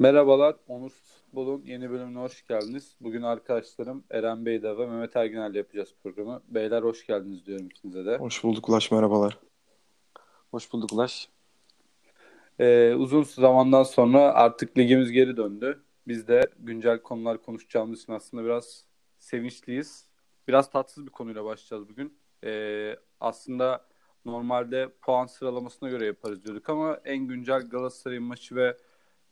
Merhabalar, 0.00 0.56
Onur 0.68 0.90
Futbol'un 0.90 1.62
yeni 1.64 1.90
bölümüne 1.90 2.18
hoş 2.18 2.46
geldiniz. 2.46 2.96
Bugün 3.00 3.22
arkadaşlarım 3.22 4.04
Eren 4.10 4.46
Bey'de 4.46 4.78
ve 4.78 4.86
Mehmet 4.86 5.16
Erginel'le 5.16 5.54
yapacağız 5.54 5.94
programı. 6.02 6.42
Beyler 6.48 6.82
hoş 6.82 7.06
geldiniz 7.06 7.46
diyorum 7.46 7.66
ikinize 7.66 8.06
de. 8.06 8.16
Hoş 8.16 8.44
bulduk 8.44 8.68
Ulaş, 8.68 8.90
merhabalar. 8.90 9.38
Hoş 10.50 10.72
bulduk 10.72 10.92
Ulaş. 10.92 11.28
Ee, 12.58 12.94
uzun 12.94 13.22
zamandan 13.22 13.82
sonra 13.82 14.20
artık 14.20 14.78
ligimiz 14.78 15.12
geri 15.12 15.36
döndü. 15.36 15.82
Biz 16.08 16.28
de 16.28 16.42
güncel 16.58 17.02
konular 17.02 17.42
konuşacağımız 17.42 18.02
için 18.02 18.12
aslında 18.12 18.44
biraz 18.44 18.84
sevinçliyiz. 19.18 20.06
Biraz 20.48 20.70
tatsız 20.70 21.06
bir 21.06 21.12
konuyla 21.12 21.44
başlayacağız 21.44 21.88
bugün. 21.88 22.18
Ee, 22.44 22.96
aslında 23.20 23.86
normalde 24.24 24.88
puan 25.02 25.26
sıralamasına 25.26 25.88
göre 25.88 26.06
yaparız 26.06 26.44
diyorduk 26.44 26.68
ama 26.68 27.00
en 27.04 27.18
güncel 27.18 27.68
Galatasaray 27.68 28.18
maçı 28.18 28.56
ve 28.56 28.76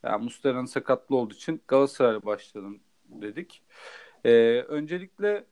yani 0.03 0.25
Muslera'nın 0.25 0.66
sakatlı 0.66 1.16
olduğu 1.16 1.34
için 1.34 1.62
Galatasaray'la 1.69 2.23
başlayalım 2.23 2.80
dedik. 3.09 3.62
Ee, 4.24 4.65
öncelikle 4.69 5.45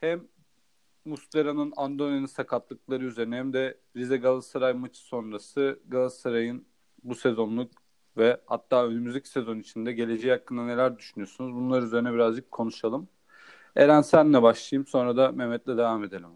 hem 0.00 0.28
Muslera'nın 1.04 1.72
Andone'nin 1.76 2.26
sakatlıkları 2.26 3.04
üzerine 3.04 3.36
hem 3.36 3.52
de 3.52 3.78
Rize 3.96 4.16
Galatasaray 4.16 4.72
maçı 4.72 5.00
sonrası 5.00 5.80
Galatasaray'ın 5.88 6.66
bu 7.04 7.14
sezonluk 7.14 7.72
ve 8.16 8.40
hatta 8.46 8.86
önümüzdeki 8.86 9.28
sezon 9.28 9.58
içinde 9.58 9.92
geleceği 9.92 10.32
hakkında 10.32 10.62
neler 10.64 10.98
düşünüyorsunuz? 10.98 11.54
Bunlar 11.54 11.82
üzerine 11.82 12.12
birazcık 12.12 12.50
konuşalım. 12.50 13.08
Eren 13.76 14.02
senle 14.02 14.42
başlayayım 14.42 14.86
sonra 14.86 15.16
da 15.16 15.32
Mehmet'le 15.32 15.66
devam 15.66 16.04
edelim. 16.04 16.28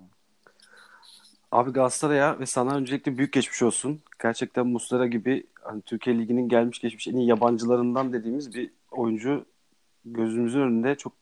Abi 1.52 1.70
Galatasaray'a 1.70 2.38
ve 2.40 2.46
sana 2.46 2.76
öncelikle 2.76 3.18
büyük 3.18 3.32
geçmiş 3.32 3.62
olsun. 3.62 4.02
Gerçekten 4.22 4.66
Muslera 4.66 5.06
gibi 5.06 5.46
hani 5.62 5.82
Türkiye 5.82 6.18
Ligi'nin 6.18 6.48
gelmiş 6.48 6.80
geçmiş 6.80 7.08
en 7.08 7.16
iyi 7.16 7.28
yabancılarından 7.28 8.12
dediğimiz 8.12 8.54
bir 8.54 8.70
oyuncu 8.90 9.44
gözümüzün 10.04 10.60
önünde 10.60 10.94
çok 10.94 11.12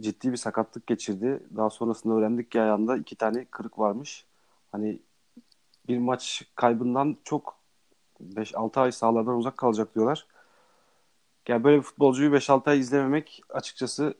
ciddi 0.00 0.32
bir 0.32 0.36
sakatlık 0.36 0.86
geçirdi. 0.86 1.40
Daha 1.56 1.70
sonrasında 1.70 2.14
öğrendik 2.14 2.50
ki 2.50 2.60
ayağında 2.60 2.96
iki 2.96 3.16
tane 3.16 3.44
kırık 3.44 3.78
varmış. 3.78 4.24
Hani 4.72 4.98
bir 5.88 5.98
maç 5.98 6.42
kaybından 6.54 7.16
çok 7.24 7.56
5-6 8.34 8.80
ay 8.80 8.92
sahalardan 8.92 9.36
uzak 9.36 9.56
kalacak 9.56 9.94
diyorlar. 9.94 10.26
Yani 11.48 11.64
böyle 11.64 11.76
bir 11.76 11.82
futbolcuyu 11.82 12.30
5-6 12.30 12.70
ay 12.70 12.80
izlememek 12.80 13.42
açıkçası 13.48 14.14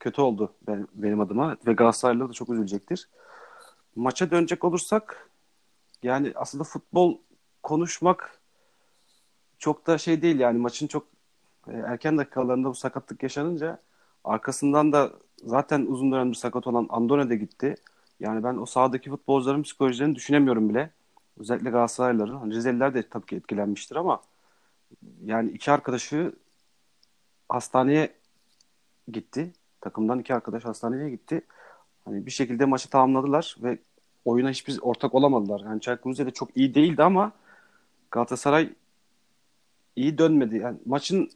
kötü 0.00 0.20
oldu 0.20 0.52
benim, 0.94 1.20
adıma 1.20 1.56
ve 1.66 1.72
Galatasaraylılar 1.72 2.28
da 2.28 2.32
çok 2.32 2.50
üzülecektir. 2.50 3.08
Maça 3.96 4.30
dönecek 4.30 4.64
olursak 4.64 5.30
yani 6.02 6.32
aslında 6.34 6.64
futbol 6.64 7.18
konuşmak 7.70 8.40
çok 9.58 9.86
da 9.86 9.98
şey 9.98 10.22
değil 10.22 10.38
yani 10.40 10.58
maçın 10.58 10.86
çok 10.86 11.06
e, 11.68 11.72
erken 11.72 12.18
dakikalarında 12.18 12.68
bu 12.68 12.74
sakatlık 12.74 13.22
yaşanınca 13.22 13.78
arkasından 14.24 14.92
da 14.92 15.12
zaten 15.44 15.86
uzun 15.86 16.12
dönemdir 16.12 16.36
sakat 16.36 16.66
olan 16.66 16.86
Andone 16.90 17.30
de 17.30 17.36
gitti. 17.36 17.74
Yani 18.20 18.44
ben 18.44 18.56
o 18.56 18.66
sahadaki 18.66 19.10
futbolcuların 19.10 19.62
psikolojilerini 19.62 20.14
düşünemiyorum 20.14 20.68
bile. 20.68 20.90
Özellikle 21.38 21.70
Galatasaraylıların. 21.70 22.36
Hani 22.36 22.54
Rizeliler 22.54 22.94
de 22.94 23.08
tabii 23.08 23.26
ki 23.26 23.36
etkilenmiştir 23.36 23.96
ama 23.96 24.22
yani 25.24 25.50
iki 25.50 25.70
arkadaşı 25.70 26.32
hastaneye 27.48 28.14
gitti. 29.12 29.52
Takımdan 29.80 30.18
iki 30.18 30.34
arkadaş 30.34 30.64
hastaneye 30.64 31.10
gitti. 31.10 31.42
Hani 32.04 32.26
bir 32.26 32.30
şekilde 32.30 32.64
maçı 32.64 32.90
tamamladılar 32.90 33.56
ve 33.62 33.78
oyuna 34.24 34.50
hiçbir 34.50 34.78
ortak 34.82 35.14
olamadılar. 35.14 35.60
Yani 35.60 35.80
Çaykur 35.80 36.10
Rize 36.10 36.26
de 36.26 36.30
çok 36.30 36.56
iyi 36.56 36.74
değildi 36.74 37.02
ama 37.02 37.32
Galatasaray 38.10 38.72
iyi 39.96 40.18
dönmedi. 40.18 40.56
Yani 40.56 40.78
maçın 40.86 41.30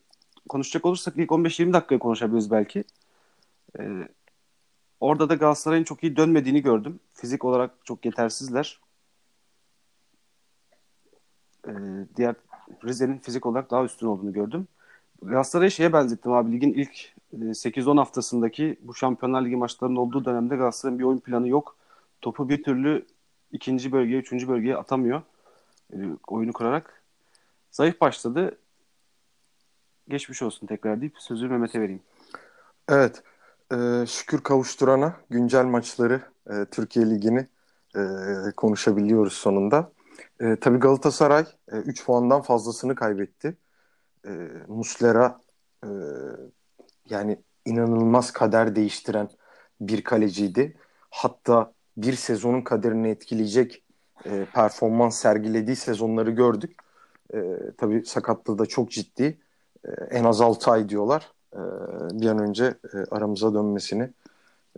konuşacak 0.48 0.86
olursak 0.86 1.16
ilk 1.16 1.30
15-20 1.30 1.72
dakikaya 1.72 1.98
konuşabiliriz 1.98 2.50
belki. 2.50 2.84
Ee, 3.78 4.08
orada 5.00 5.28
da 5.28 5.34
Galatasaray'ın 5.34 5.84
çok 5.84 6.02
iyi 6.02 6.16
dönmediğini 6.16 6.62
gördüm. 6.62 7.00
Fizik 7.14 7.44
olarak 7.44 7.70
çok 7.84 8.04
yetersizler. 8.04 8.80
Ee, 11.68 11.72
diğer 12.16 12.34
Rize'nin 12.84 13.18
fizik 13.18 13.46
olarak 13.46 13.70
daha 13.70 13.84
üstün 13.84 14.06
olduğunu 14.06 14.32
gördüm. 14.32 14.68
Galatasaray'ı 15.22 15.70
şeye 15.70 15.92
benzettim 15.92 16.32
abi. 16.32 16.52
Ligin 16.52 16.72
ilk 16.72 17.14
8-10 17.32 17.98
haftasındaki 17.98 18.76
bu 18.82 18.94
Şampiyonlar 18.94 19.44
Ligi 19.44 19.56
maçlarının 19.56 19.96
olduğu 19.96 20.24
dönemde 20.24 20.56
Galatasaray'ın 20.56 20.98
bir 20.98 21.04
oyun 21.04 21.18
planı 21.18 21.48
yok. 21.48 21.76
Topu 22.20 22.48
bir 22.48 22.62
türlü 22.62 23.06
ikinci 23.52 23.92
bölgeye, 23.92 24.20
üçüncü 24.20 24.48
bölgeye 24.48 24.76
atamıyor. 24.76 25.22
E, 25.92 25.96
oyunu 26.28 26.52
kurarak. 26.52 27.02
Zayıf 27.70 28.00
başladı. 28.00 28.58
Geçmiş 30.08 30.42
olsun 30.42 30.66
tekrar 30.66 31.00
deyip 31.00 31.18
sözü 31.18 31.48
Mehmet'e 31.48 31.80
vereyim. 31.80 32.02
Evet. 32.88 33.22
E, 33.72 34.06
şükür 34.06 34.40
kavuşturana 34.40 35.16
güncel 35.30 35.64
maçları 35.64 36.22
e, 36.50 36.64
Türkiye 36.70 37.10
Ligi'ni 37.10 37.48
e, 37.96 38.02
konuşabiliyoruz 38.56 39.32
sonunda. 39.32 39.92
E, 40.40 40.56
tabii 40.56 40.78
Galatasaray 40.78 41.46
3 41.68 42.00
e, 42.00 42.04
puandan 42.04 42.42
fazlasını 42.42 42.94
kaybetti. 42.94 43.56
E, 44.26 44.30
Muslera 44.68 45.40
e, 45.84 45.88
yani 47.08 47.38
inanılmaz 47.64 48.30
kader 48.30 48.76
değiştiren 48.76 49.28
bir 49.80 50.04
kaleciydi. 50.04 50.76
Hatta 51.10 51.72
bir 51.96 52.12
sezonun 52.12 52.62
kaderini 52.62 53.08
etkileyecek 53.08 53.83
e, 54.26 54.46
performans 54.54 55.18
sergilediği 55.18 55.76
sezonları 55.76 56.30
gördük. 56.30 56.76
E, 57.34 57.38
tabii 57.78 58.04
sakatlığı 58.06 58.58
da 58.58 58.66
çok 58.66 58.90
ciddi. 58.90 59.38
E, 59.84 59.90
en 60.10 60.24
az 60.24 60.40
6 60.40 60.70
ay 60.70 60.88
diyorlar. 60.88 61.32
E, 61.52 61.60
bir 62.20 62.28
an 62.28 62.38
önce 62.38 62.64
e, 62.64 62.98
aramıza 63.10 63.54
dönmesini 63.54 64.10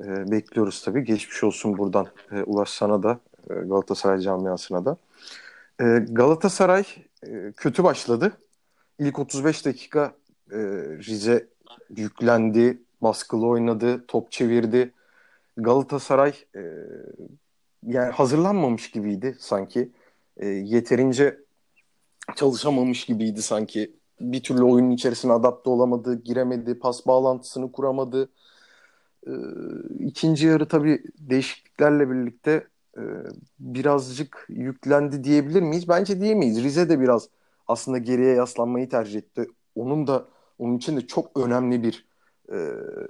e, 0.04 0.30
bekliyoruz 0.30 0.82
tabii. 0.84 1.04
Geçmiş 1.04 1.44
olsun 1.44 1.78
buradan 1.78 2.06
e, 2.32 2.42
Ulaş 2.42 2.70
sana 2.70 3.02
da 3.02 3.18
e, 3.50 3.54
Galatasaray 3.54 4.20
camiasına 4.20 4.84
da. 4.84 4.96
E, 5.80 5.84
Galatasaray 6.10 6.84
e, 7.26 7.52
kötü 7.56 7.84
başladı. 7.84 8.32
İlk 8.98 9.18
35 9.18 9.66
dakika 9.66 10.12
e, 10.52 10.58
Rize 11.08 11.46
yüklendi, 11.96 12.82
baskılı 13.02 13.46
oynadı, 13.46 14.06
top 14.06 14.32
çevirdi. 14.32 14.92
Galatasaray 15.56 16.34
e, 16.56 16.62
yani 17.82 18.12
hazırlanmamış 18.12 18.90
gibiydi 18.90 19.36
sanki. 19.40 19.92
E, 20.36 20.46
yeterince 20.46 21.38
çalışamamış 22.36 23.04
gibiydi 23.04 23.42
sanki. 23.42 23.96
Bir 24.20 24.42
türlü 24.42 24.62
oyunun 24.62 24.90
içerisine 24.90 25.32
adapte 25.32 25.70
olamadı, 25.70 26.22
giremedi, 26.24 26.78
pas 26.78 27.06
bağlantısını 27.06 27.72
kuramadı. 27.72 28.28
E, 29.26 29.32
ikinci 30.00 30.46
yarı 30.46 30.68
tabii 30.68 31.02
değişikliklerle 31.18 32.10
birlikte 32.10 32.66
e, 32.96 33.02
birazcık 33.58 34.46
yüklendi 34.48 35.24
diyebilir 35.24 35.62
miyiz? 35.62 35.88
Bence 35.88 36.20
diyemeyiz. 36.20 36.64
Rize 36.64 36.88
de 36.88 37.00
biraz 37.00 37.28
aslında 37.68 37.98
geriye 37.98 38.34
yaslanmayı 38.34 38.88
tercih 38.88 39.18
etti. 39.18 39.46
Onun 39.74 40.06
da 40.06 40.28
onun 40.58 40.76
için 40.76 40.96
de 40.96 41.06
çok 41.06 41.40
önemli 41.40 41.82
bir 41.82 42.06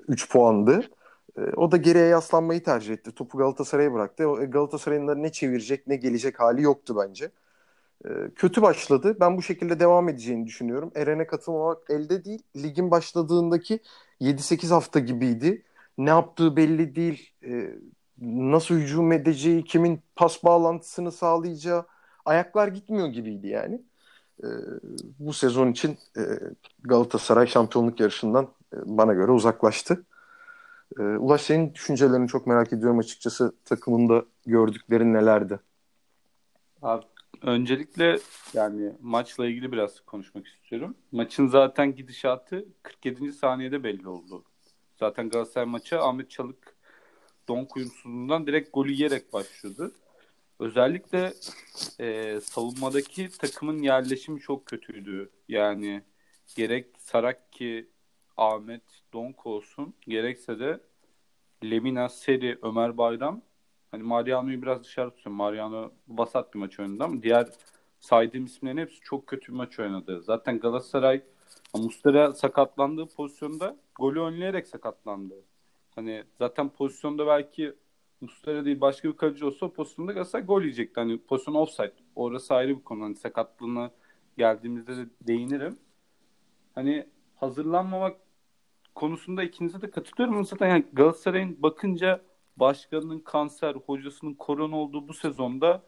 3 0.09 0.25
e, 0.25 0.29
puandı. 0.29 0.91
E, 1.39 1.41
o 1.57 1.73
da 1.73 1.77
geriye 1.77 2.05
yaslanmayı 2.07 2.63
tercih 2.63 2.95
etti. 2.95 3.13
Topu 3.13 3.39
Galatasaray'a 3.39 3.93
bıraktı. 3.93 4.25
E, 4.43 4.45
Galatasaray'ın 4.47 5.23
ne 5.23 5.33
çevirecek 5.33 5.87
ne 5.87 5.97
gelecek 5.97 6.41
hali 6.41 6.63
yoktu 6.63 6.97
bence. 6.99 7.31
E, 8.07 8.11
kötü 8.37 8.63
başladı. 8.63 9.17
Ben 9.21 9.37
bu 9.37 9.43
şekilde 9.43 9.81
devam 9.81 10.09
edeceğini 10.09 10.47
düşünüyorum. 10.47 10.93
Eren'e 10.95 11.27
katılmamak 11.27 11.91
elde 11.91 12.25
değil. 12.25 12.43
Ligin 12.57 12.91
başladığındaki 12.91 13.81
7-8 14.21 14.71
hafta 14.71 14.99
gibiydi. 15.01 15.63
Ne 15.99 16.11
yaptığı 16.11 16.57
belli 16.57 16.95
değil. 16.95 17.33
Nasıl 18.21 18.75
hücum 18.75 19.13
edeceği, 19.13 19.65
kimin 19.65 20.03
pas 20.17 20.45
bağlantısını 20.45 21.13
sağlayacağı 21.13 21.87
ayaklar 22.25 22.69
gitmiyor 22.69 23.09
gibiydi 23.09 23.49
yani. 23.49 23.83
Bu 25.19 25.33
sezon 25.33 25.73
için 25.73 25.99
Galatasaray 26.83 27.47
şampiyonluk 27.47 28.01
yarışından 28.01 28.49
bana 28.73 29.15
göre 29.15 29.33
uzaklaştı. 29.33 30.05
E, 30.99 31.03
Ulaş 31.03 31.41
senin 31.41 31.75
düşüncelerini 31.75 32.29
çok 32.29 32.47
merak 32.47 32.73
ediyorum 32.73 32.99
açıkçası. 32.99 33.57
Takımında 33.65 34.25
gördüklerin 34.47 35.15
nelerdi? 35.15 35.61
Abi, 36.83 37.05
öncelikle 37.43 38.19
yani 38.55 38.93
maçla 39.01 39.47
ilgili 39.47 39.73
biraz 39.73 40.01
konuşmak 40.01 40.47
istiyorum. 40.47 40.97
Maçın 41.13 41.49
zaten 41.49 41.95
gidişatı 41.97 42.65
47. 42.83 43.33
saniyede 43.33 43.85
belli 43.85 44.09
oldu. 44.09 44.45
Zaten 44.97 45.29
Galatasaray 45.29 45.67
maçı 45.67 46.01
Ahmet 46.01 46.31
Çalık 46.31 46.77
don 47.49 47.69
uyumsuzluğundan 47.77 48.47
direkt 48.47 48.73
golü 48.73 48.93
yiyerek 48.93 49.33
başladı. 49.33 49.93
Özellikle 50.61 51.33
e, 52.01 52.39
savunmadaki 52.41 53.29
takımın 53.29 53.79
yerleşimi 53.79 54.41
çok 54.41 54.67
kötüydü. 54.67 55.31
Yani 55.49 56.03
gerek 56.57 56.87
Sarakki, 56.99 57.89
Ahmet, 58.37 58.83
Donk 59.13 59.47
olsun 59.47 59.95
gerekse 60.01 60.59
de 60.59 60.81
Lemina, 61.65 62.09
Seri, 62.09 62.59
Ömer 62.63 62.99
Bayram 62.99 63.43
hani 63.91 64.03
Mariano'yu 64.03 64.63
biraz 64.63 64.85
dışarı 64.85 65.11
tutuyorum. 65.11 65.37
Mariano 65.37 65.91
vasat 66.09 66.55
bir 66.55 66.59
maç 66.59 66.81
oynadı 66.81 67.05
ama 67.05 67.23
diğer 67.23 67.47
saydığım 68.01 68.45
isimlerin 68.45 68.77
hepsi 68.77 69.01
çok 69.01 69.27
kötü 69.27 69.53
bir 69.53 69.57
maç 69.57 69.79
oynadı. 69.79 70.23
Zaten 70.23 70.59
Galatasaray 70.61 71.23
Mustera 71.75 72.33
sakatlandığı 72.33 73.07
pozisyonda 73.07 73.77
golü 73.95 74.21
önleyerek 74.21 74.67
sakatlandı. 74.67 75.35
Hani 75.95 76.25
zaten 76.39 76.69
pozisyonda 76.69 77.27
belki 77.27 77.75
Mustera 78.21 78.65
değil 78.65 78.81
başka 78.81 79.09
bir 79.09 79.17
kaleci 79.17 79.45
olsa 79.45 79.73
pozisyonda 79.73 80.13
Galatasaray 80.13 80.47
gol 80.47 80.63
yiyecekti. 80.63 81.01
Hani 81.01 81.19
pozisyon 81.19 81.55
offside. 81.55 81.93
Orası 82.17 82.55
ayrı 82.55 82.79
bir 82.79 82.85
konu. 82.85 83.05
Hani 83.05 83.17
sakatlığına 83.17 83.91
geldiğimizde 84.39 84.97
de 84.97 85.07
değinirim. 85.21 85.79
Hani 86.75 87.07
hazırlanmamak 87.37 88.17
konusunda 88.97 89.43
ikinize 89.43 89.81
de 89.81 89.91
katılıyorum. 89.91 90.45
Zaten 90.45 90.69
yani 90.69 90.85
Galatasaray'ın 90.93 91.63
bakınca 91.63 92.23
başkanının 92.57 93.21
kanser, 93.21 93.75
hocasının 93.75 94.35
korona 94.35 94.77
olduğu 94.77 95.09
bu 95.09 95.15
sezonda 95.15 95.83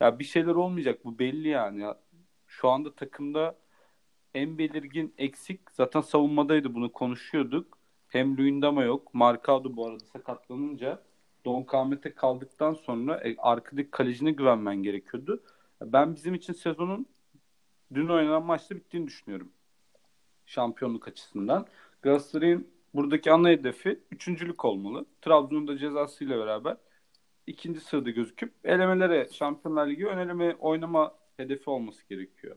ya 0.00 0.18
bir 0.18 0.24
şeyler 0.24 0.54
olmayacak. 0.54 1.04
Bu 1.04 1.18
belli 1.18 1.48
yani. 1.48 1.80
Ya, 1.80 1.98
şu 2.46 2.68
anda 2.68 2.94
takımda 2.94 3.58
en 4.34 4.58
belirgin 4.58 5.14
eksik 5.18 5.60
zaten 5.72 6.00
savunmadaydı 6.00 6.74
bunu 6.74 6.92
konuşuyorduk. 6.92 7.78
Hem 8.08 8.36
Luyendama 8.36 8.84
yok. 8.84 9.14
Marcado 9.14 9.76
bu 9.76 9.86
arada 9.86 10.04
sakatlanınca 10.04 11.02
Don 11.44 11.62
Kahmet'e 11.62 12.14
kaldıktan 12.14 12.74
sonra 12.74 13.28
e, 13.28 13.36
arkadaki 13.38 13.90
kalecine 13.90 14.30
güvenmen 14.30 14.82
gerekiyordu. 14.82 15.42
Ben 15.82 16.14
bizim 16.14 16.34
için 16.34 16.52
sezonun 16.52 17.06
dün 17.94 18.08
oynanan 18.08 18.42
maçta 18.42 18.76
bittiğini 18.76 19.06
düşünüyorum. 19.06 19.52
Şampiyonluk 20.46 21.08
açısından. 21.08 21.66
Galatasaray'ın 22.02 22.68
buradaki 22.94 23.32
ana 23.32 23.48
hedefi 23.48 24.00
üçüncülük 24.10 24.64
olmalı. 24.64 25.06
Trabzon'un 25.22 25.68
da 25.68 25.78
cezasıyla 25.78 26.38
beraber 26.38 26.76
ikinci 27.46 27.80
sırada 27.80 28.10
gözüküp 28.10 28.52
elemelere 28.64 29.28
Şampiyonlar 29.32 29.86
Ligi 29.88 30.06
ön 30.06 30.18
eleme 30.18 30.54
oynama 30.54 31.14
hedefi 31.36 31.70
olması 31.70 32.08
gerekiyor. 32.08 32.56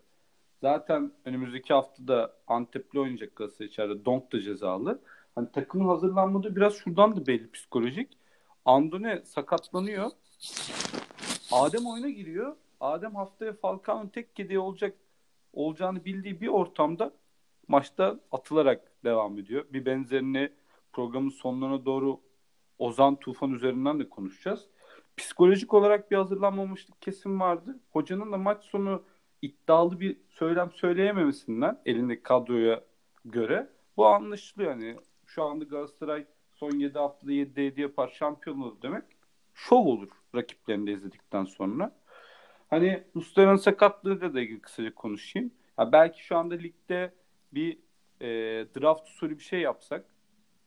Zaten 0.62 1.12
önümüzdeki 1.26 1.74
haftada 1.74 2.34
Antep'le 2.48 2.96
oynayacak 2.96 3.36
Galatasaray 3.36 3.68
içeride. 3.68 4.06
Donk 4.06 4.34
da 4.34 4.42
cezalı. 4.42 5.02
Hani 5.36 5.52
takımın 5.52 5.88
hazırlanmadığı 5.88 6.56
biraz 6.56 6.76
şuradan 6.76 7.16
da 7.16 7.28
belli 7.28 7.52
psikolojik. 7.52 8.18
Andone 8.66 9.22
sakatlanıyor. 9.26 10.12
Adem 11.52 11.86
oyuna 11.86 12.10
giriyor. 12.10 12.56
Adem 12.80 13.16
haftaya 13.16 13.54
Falcao'nun 13.54 14.08
tek 14.08 14.40
yedeği 14.40 14.60
olacak 14.60 14.96
olacağını 15.54 16.06
bildiği 16.06 16.42
bir 16.42 16.48
ortamda 16.48 17.14
maçta 17.68 18.20
atılarak 18.32 18.92
devam 19.04 19.40
ediyor. 19.40 19.66
Bir 19.74 19.86
benzerini 19.86 20.52
programın 20.94 21.30
sonlarına 21.30 21.86
doğru 21.86 22.20
Ozan 22.80 23.16
Tufan 23.16 23.52
üzerinden 23.52 24.00
de 24.00 24.10
konuşacağız. 24.10 24.68
Psikolojik 25.18 25.74
olarak 25.74 26.12
bir 26.12 26.16
hazırlanmamışlık 26.16 27.02
kesin 27.02 27.40
vardı. 27.40 27.80
Hocanın 27.92 28.32
da 28.32 28.38
maç 28.38 28.64
sonu 28.64 29.04
iddialı 29.42 30.00
bir 30.00 30.18
söylem 30.30 30.72
söyleyememesinden 30.72 31.82
elindeki 31.86 32.24
kadroya 32.24 32.84
göre 33.26 33.70
bu 33.98 34.08
anlaşılıyor. 34.08 34.72
Yani 34.72 34.96
şu 35.26 35.44
anda 35.44 35.66
Galatasaray 35.66 36.26
son 36.54 36.72
7 36.72 37.00
haftada 37.00 37.32
7'de 37.32 37.62
7 37.62 37.82
yapar 37.82 38.08
şampiyon 38.08 38.62
olur 38.62 38.82
demek 38.82 39.04
şov 39.54 39.86
olur 39.86 40.10
rakiplerini 40.36 40.88
de 40.88 40.92
izledikten 40.92 41.46
sonra. 41.46 41.96
Hani 42.70 43.04
Muslera'nın 43.14 43.56
sakatlığı 43.56 44.34
da 44.34 44.42
ilgili 44.42 44.62
kısaca 44.62 44.96
konuşayım. 44.96 45.52
Ya 45.80 45.92
belki 45.92 46.24
şu 46.24 46.38
anda 46.38 46.56
ligde 46.56 47.14
bir 47.54 47.80
e, 48.22 48.28
draft 48.80 49.08
usulü 49.10 49.38
bir 49.40 49.44
şey 49.44 49.62
yapsak 49.62 50.06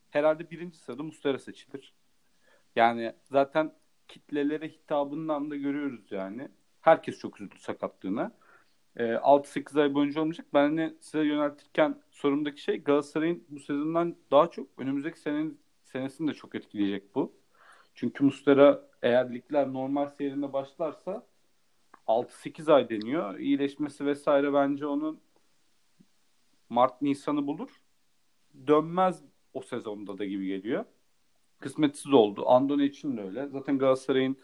herhalde 0.09 0.51
birinci 0.51 0.77
sırada 0.77 1.03
Mustera 1.03 1.39
seçilir. 1.39 1.93
Yani 2.75 3.13
zaten 3.23 3.73
kitlelere 4.07 4.69
hitabından 4.69 5.51
da 5.51 5.55
görüyoruz 5.55 6.11
yani. 6.11 6.49
Herkes 6.81 7.19
çok 7.19 7.41
üzüldü 7.41 7.59
sakatlığına. 7.59 8.31
E, 8.95 9.03
6-8 9.03 9.81
ay 9.81 9.93
boyunca 9.93 10.21
olmayacak. 10.21 10.47
Ben 10.53 10.77
de 10.77 10.95
size 10.99 11.23
yöneltirken 11.23 12.01
sorumdaki 12.11 12.61
şey 12.61 12.83
Galatasaray'ın 12.83 13.43
bu 13.49 13.59
sezondan 13.59 14.15
daha 14.31 14.51
çok 14.51 14.67
önümüzdeki 14.77 15.19
senenin 15.19 15.61
senesini 15.83 16.27
de 16.27 16.33
çok 16.33 16.55
etkileyecek 16.55 17.15
bu. 17.15 17.35
Çünkü 17.95 18.23
Mustera 18.23 18.81
eğer 19.01 19.33
ligler 19.33 19.73
normal 19.73 20.09
seyrinde 20.09 20.53
başlarsa 20.53 21.27
6-8 22.07 22.73
ay 22.73 22.89
deniyor. 22.89 23.39
İyileşmesi 23.39 24.05
vesaire 24.05 24.53
bence 24.53 24.85
onun 24.85 25.19
Mart 26.69 27.01
Nisan'ı 27.01 27.47
bulur. 27.47 27.81
Dönmez 28.67 29.23
o 29.53 29.61
sezonda 29.61 30.17
da 30.17 30.25
gibi 30.25 30.47
geliyor. 30.47 30.85
Kısmetsiz 31.59 32.13
oldu. 32.13 32.49
Andone 32.49 32.85
için 32.85 33.17
de 33.17 33.21
öyle. 33.21 33.47
Zaten 33.47 33.77
Galatasaray'ın 33.77 34.37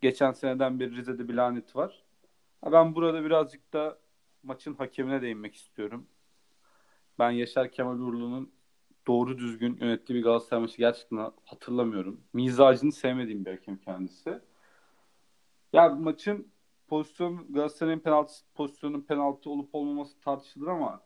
geçen 0.00 0.32
seneden 0.32 0.80
beri 0.80 0.96
Rize'de 0.96 1.28
bir 1.28 1.34
laneti 1.34 1.78
var. 1.78 2.02
Ben 2.72 2.94
burada 2.94 3.24
birazcık 3.24 3.72
da 3.72 3.98
maçın 4.42 4.74
hakemine 4.74 5.22
değinmek 5.22 5.54
istiyorum. 5.54 6.06
Ben 7.18 7.30
Yaşar 7.30 7.72
Kemal 7.72 7.98
Uğurlu'nun 7.98 8.52
doğru 9.06 9.38
düzgün 9.38 9.78
yönettiği 9.80 10.18
bir 10.18 10.24
Galatasaray 10.24 10.62
maçı 10.62 10.78
gerçekten 10.78 11.32
hatırlamıyorum. 11.44 12.20
Mizacını 12.32 12.92
sevmediğim 12.92 13.44
bir 13.44 13.50
hakem 13.50 13.76
kendisi. 13.76 14.40
Ya 15.72 15.88
maçın 15.88 16.48
pozisyon 16.88 17.52
Galatasaray'ın 17.52 17.98
penaltı 17.98 18.34
pozisyonun 18.54 19.00
penaltı 19.00 19.50
olup 19.50 19.74
olmaması 19.74 20.20
tartışılır 20.20 20.66
ama 20.66 21.00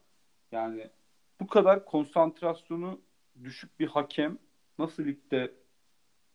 yani 0.57 0.91
bu 1.41 1.47
kadar 1.47 1.85
konsantrasyonu 1.85 3.01
düşük 3.45 3.81
bir 3.81 3.87
hakem 3.87 4.39
nasıl 4.79 5.05
ligde 5.05 5.55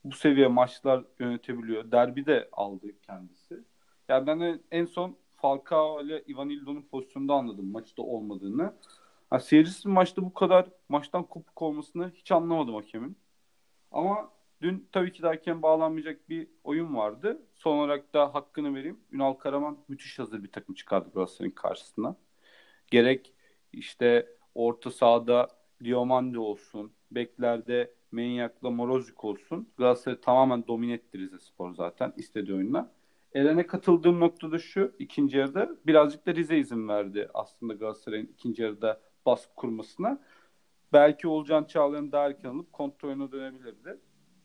bu 0.04 0.16
seviye 0.16 0.48
maçlar 0.48 1.04
yönetebiliyor? 1.20 1.92
Derbi 1.92 2.26
de 2.26 2.50
aldı 2.52 2.88
kendisi. 3.02 3.64
Yani 4.10 4.28
ben 4.28 4.60
en 4.72 4.86
son 4.86 5.18
Falcao 5.42 6.02
ile 6.02 6.24
Ivanildo'nun 6.28 6.82
pozisyonunda 6.82 7.34
anladım 7.34 7.72
maçta 7.72 8.02
olmadığını. 8.02 8.74
Yani 9.32 9.42
seyircisiz 9.42 9.86
maçta 9.86 10.22
bu 10.22 10.34
kadar 10.34 10.70
maçtan 10.90 11.24
kopuk 11.24 11.62
olmasını 11.62 12.12
hiç 12.16 12.32
anlamadım 12.32 12.76
hakemin. 12.76 13.18
Ama 13.92 14.32
dün 14.62 14.88
tabii 14.92 15.12
ki 15.12 15.24
de 15.24 15.28
hakem 15.28 15.62
bağlanmayacak 15.62 16.30
bir 16.30 16.48
oyun 16.64 16.96
vardı. 16.96 17.42
Son 17.56 17.78
olarak 17.78 18.14
da 18.14 18.34
hakkını 18.34 18.76
vereyim. 18.76 19.00
Ünal 19.12 19.34
Karaman 19.34 19.78
müthiş 19.88 20.20
hazır 20.20 20.44
bir 20.44 20.52
takım 20.52 20.76
çıkardı 20.76 21.10
Galatasaray'ın 21.14 21.56
karşısına. 21.56 22.16
Gerek 22.92 23.34
işte 23.74 24.28
orta 24.56 24.92
sahada 24.92 25.48
Diomande 25.84 26.40
olsun, 26.40 26.92
beklerde 27.12 27.94
Menyak'la 28.12 28.70
Morozik 28.70 29.24
olsun. 29.24 29.70
Galatasaray 29.78 30.22
tamamen 30.22 30.68
domine 30.68 30.94
etti 30.94 31.30
Spor 31.40 31.74
zaten 31.74 32.14
istediği 32.18 32.56
oyunla. 32.56 32.92
Eren'e 33.34 33.68
katıldığım 33.68 34.20
noktada 34.20 34.60
şu 34.60 34.96
ikinci 35.00 35.38
yarıda 35.38 35.70
birazcık 35.88 36.26
da 36.26 36.36
Rize 36.36 36.58
izin 36.58 36.88
verdi 36.88 37.30
aslında 37.34 37.74
Galatasaray'ın 37.74 38.26
ikinci 38.26 38.64
yarıda 38.64 39.02
baskı 39.26 39.56
kurmasına. 39.56 40.22
Belki 40.94 41.28
Olcan 41.28 41.64
Çağlayan'ı 41.64 42.12
daha 42.12 42.26
erken 42.26 42.50
alıp 42.50 42.74
kontrolüne 42.74 43.32
dönebilirdi. 43.32 44.00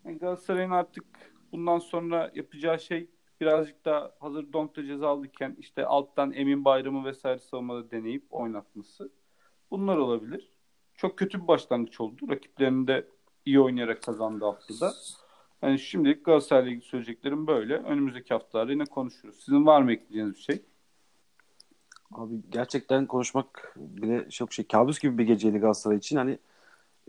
Yani 0.05 0.19
Galatasaray'ın 0.19 0.71
artık 0.71 1.05
bundan 1.53 1.79
sonra 1.79 2.33
yapacağı 2.35 2.79
şey 2.81 3.11
birazcık 3.41 3.85
daha 3.85 4.13
hazır 4.21 4.53
Donk'ta 4.53 4.85
cezalıyken 4.85 5.57
işte 5.59 5.87
alttan 5.87 6.33
Emin 6.33 6.65
Bayramı 6.65 7.05
vesaire 7.05 7.39
savunmada 7.39 7.91
deneyip 7.91 8.25
oynatması. 8.31 9.13
Bunlar 9.71 9.97
olabilir. 9.97 10.51
Çok 10.95 11.19
kötü 11.19 11.43
bir 11.43 11.49
başlangıç 11.49 12.01
oldu. 12.01 12.29
Rakiplerini 12.29 12.87
de 12.87 13.09
iyi 13.45 13.61
oynayarak 13.61 14.03
kazandı 14.03 14.45
haftada. 14.45 14.93
Yani 15.63 15.79
şimdilik 15.79 16.25
Galatasaray'la 16.25 16.71
ilgili 16.71 16.85
söyleyeceklerim 16.85 17.47
böyle. 17.47 17.77
Önümüzdeki 17.77 18.35
haftalarda 18.35 18.73
yine 18.73 18.85
konuşuruz. 18.85 19.37
Sizin 19.45 19.67
var 19.67 19.83
mı 19.83 19.93
ekleyeceğiniz 19.93 20.35
bir 20.35 20.41
şey? 20.41 20.63
Abi 22.13 22.35
gerçekten 22.51 23.07
konuşmak 23.07 23.75
bile 23.77 24.31
çok 24.31 24.53
şey 24.53 24.67
kabus 24.67 24.99
gibi 24.99 25.19
bir 25.19 25.25
geceydi 25.25 25.59
Galatasaray 25.59 25.97
için. 25.97 26.17
Hani 26.17 26.39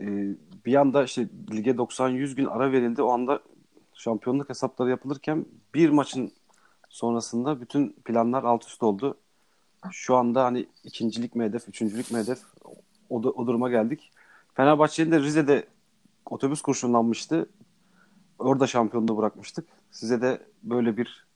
e, 0.00 0.06
bir 0.66 0.74
anda 0.74 1.04
işte 1.04 1.28
lige 1.52 1.70
90-100 1.70 2.34
gün 2.34 2.46
ara 2.46 2.72
verildi. 2.72 3.02
O 3.02 3.10
anda 3.10 3.42
şampiyonluk 3.98 4.48
hesapları 4.48 4.90
yapılırken 4.90 5.46
bir 5.74 5.90
maçın 5.90 6.32
sonrasında 6.88 7.60
bütün 7.60 7.92
planlar 8.04 8.44
alt 8.44 8.64
üst 8.64 8.82
oldu. 8.82 9.18
Şu 9.90 10.16
anda 10.16 10.44
hani 10.44 10.66
ikincilik 10.84 11.34
mi 11.34 11.44
hedef, 11.44 11.68
üçüncülük 11.68 12.10
mü 12.10 12.18
hedef 12.18 12.38
o, 13.10 13.18
o 13.18 13.46
duruma 13.46 13.70
geldik. 13.70 14.12
Fenerbahçe'nin 14.54 15.10
de 15.10 15.20
Rize'de 15.20 15.66
otobüs 16.26 16.62
kurşunlanmıştı. 16.62 17.46
Orada 18.38 18.66
şampiyonluğu 18.66 19.16
bırakmıştık. 19.16 19.68
Size 19.90 20.22
de 20.22 20.42
böyle 20.62 20.96
bir 20.96 21.26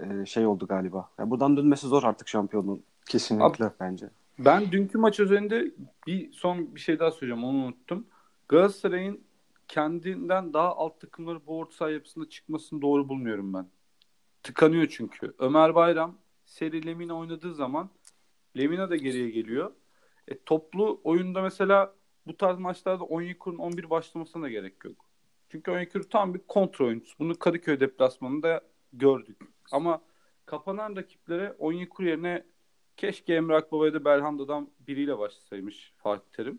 e, 0.00 0.26
şey 0.26 0.46
oldu 0.46 0.66
galiba. 0.66 1.08
Yani 1.18 1.30
buradan 1.30 1.56
dönmesi 1.56 1.86
zor 1.86 2.02
artık 2.02 2.28
şampiyonluğun. 2.28 2.82
Kesinlikle. 3.06 3.64
Abi, 3.64 3.72
bence. 3.80 4.10
Ben 4.38 4.72
dünkü 4.72 4.98
maç 4.98 5.20
üzerinde 5.20 5.70
bir 6.06 6.32
son 6.32 6.74
bir 6.74 6.80
şey 6.80 6.98
daha 6.98 7.10
söyleyeceğim 7.10 7.44
onu 7.44 7.56
unuttum. 7.56 8.06
Galatasaray'ın 8.48 9.20
kendinden 9.68 10.52
daha 10.52 10.76
alt 10.76 11.00
takımları 11.00 11.46
bu 11.46 11.58
orta 11.58 11.72
saha 11.72 11.90
yapısında 11.90 12.28
çıkmasını 12.28 12.82
doğru 12.82 13.08
bulmuyorum 13.08 13.54
ben. 13.54 13.70
Tıkanıyor 14.42 14.86
çünkü. 14.90 15.34
Ömer 15.38 15.74
Bayram 15.74 16.18
seri 16.44 16.86
Lemina 16.86 17.18
oynadığı 17.18 17.54
zaman 17.54 17.90
Lemina 18.56 18.90
da 18.90 18.96
geriye 18.96 19.30
geliyor. 19.30 19.72
E, 20.28 20.38
toplu 20.38 21.00
oyunda 21.04 21.42
mesela 21.42 21.94
bu 22.26 22.36
tarz 22.36 22.58
maçlarda 22.58 23.04
Onyekuru'nun 23.04 23.58
11 23.58 23.90
başlamasına 23.90 24.42
da 24.42 24.48
gerek 24.48 24.84
yok. 24.84 25.04
Çünkü 25.48 25.70
Onyekuru 25.70 26.08
tam 26.08 26.34
bir 26.34 26.40
kontrol 26.48 26.86
oyuncusu. 26.86 27.18
Bunu 27.18 27.38
Kadıköy 27.38 27.80
deplasmanında 27.80 28.60
gördük. 28.92 29.36
Ama 29.72 30.02
kapanan 30.46 30.96
rakiplere 30.96 31.56
Onyekuru 31.58 32.06
yerine 32.06 32.44
keşke 32.96 33.34
Emre 33.34 33.56
Akbaba'ya 33.56 33.94
da 33.94 34.04
Belhanda'dan 34.04 34.70
biriyle 34.80 35.18
başlasaymış 35.18 35.92
Fatih 35.96 36.30
Terim. 36.32 36.58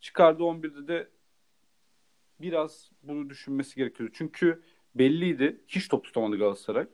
Çıkardı 0.00 0.42
11'de 0.42 0.88
de 0.88 1.08
biraz 2.42 2.90
bunu 3.02 3.30
düşünmesi 3.30 3.76
gerekiyordu. 3.76 4.12
Çünkü 4.16 4.62
belliydi. 4.94 5.60
Hiç 5.68 5.88
top 5.88 6.04
tutamadı 6.04 6.36
Galatasaray. 6.38 6.86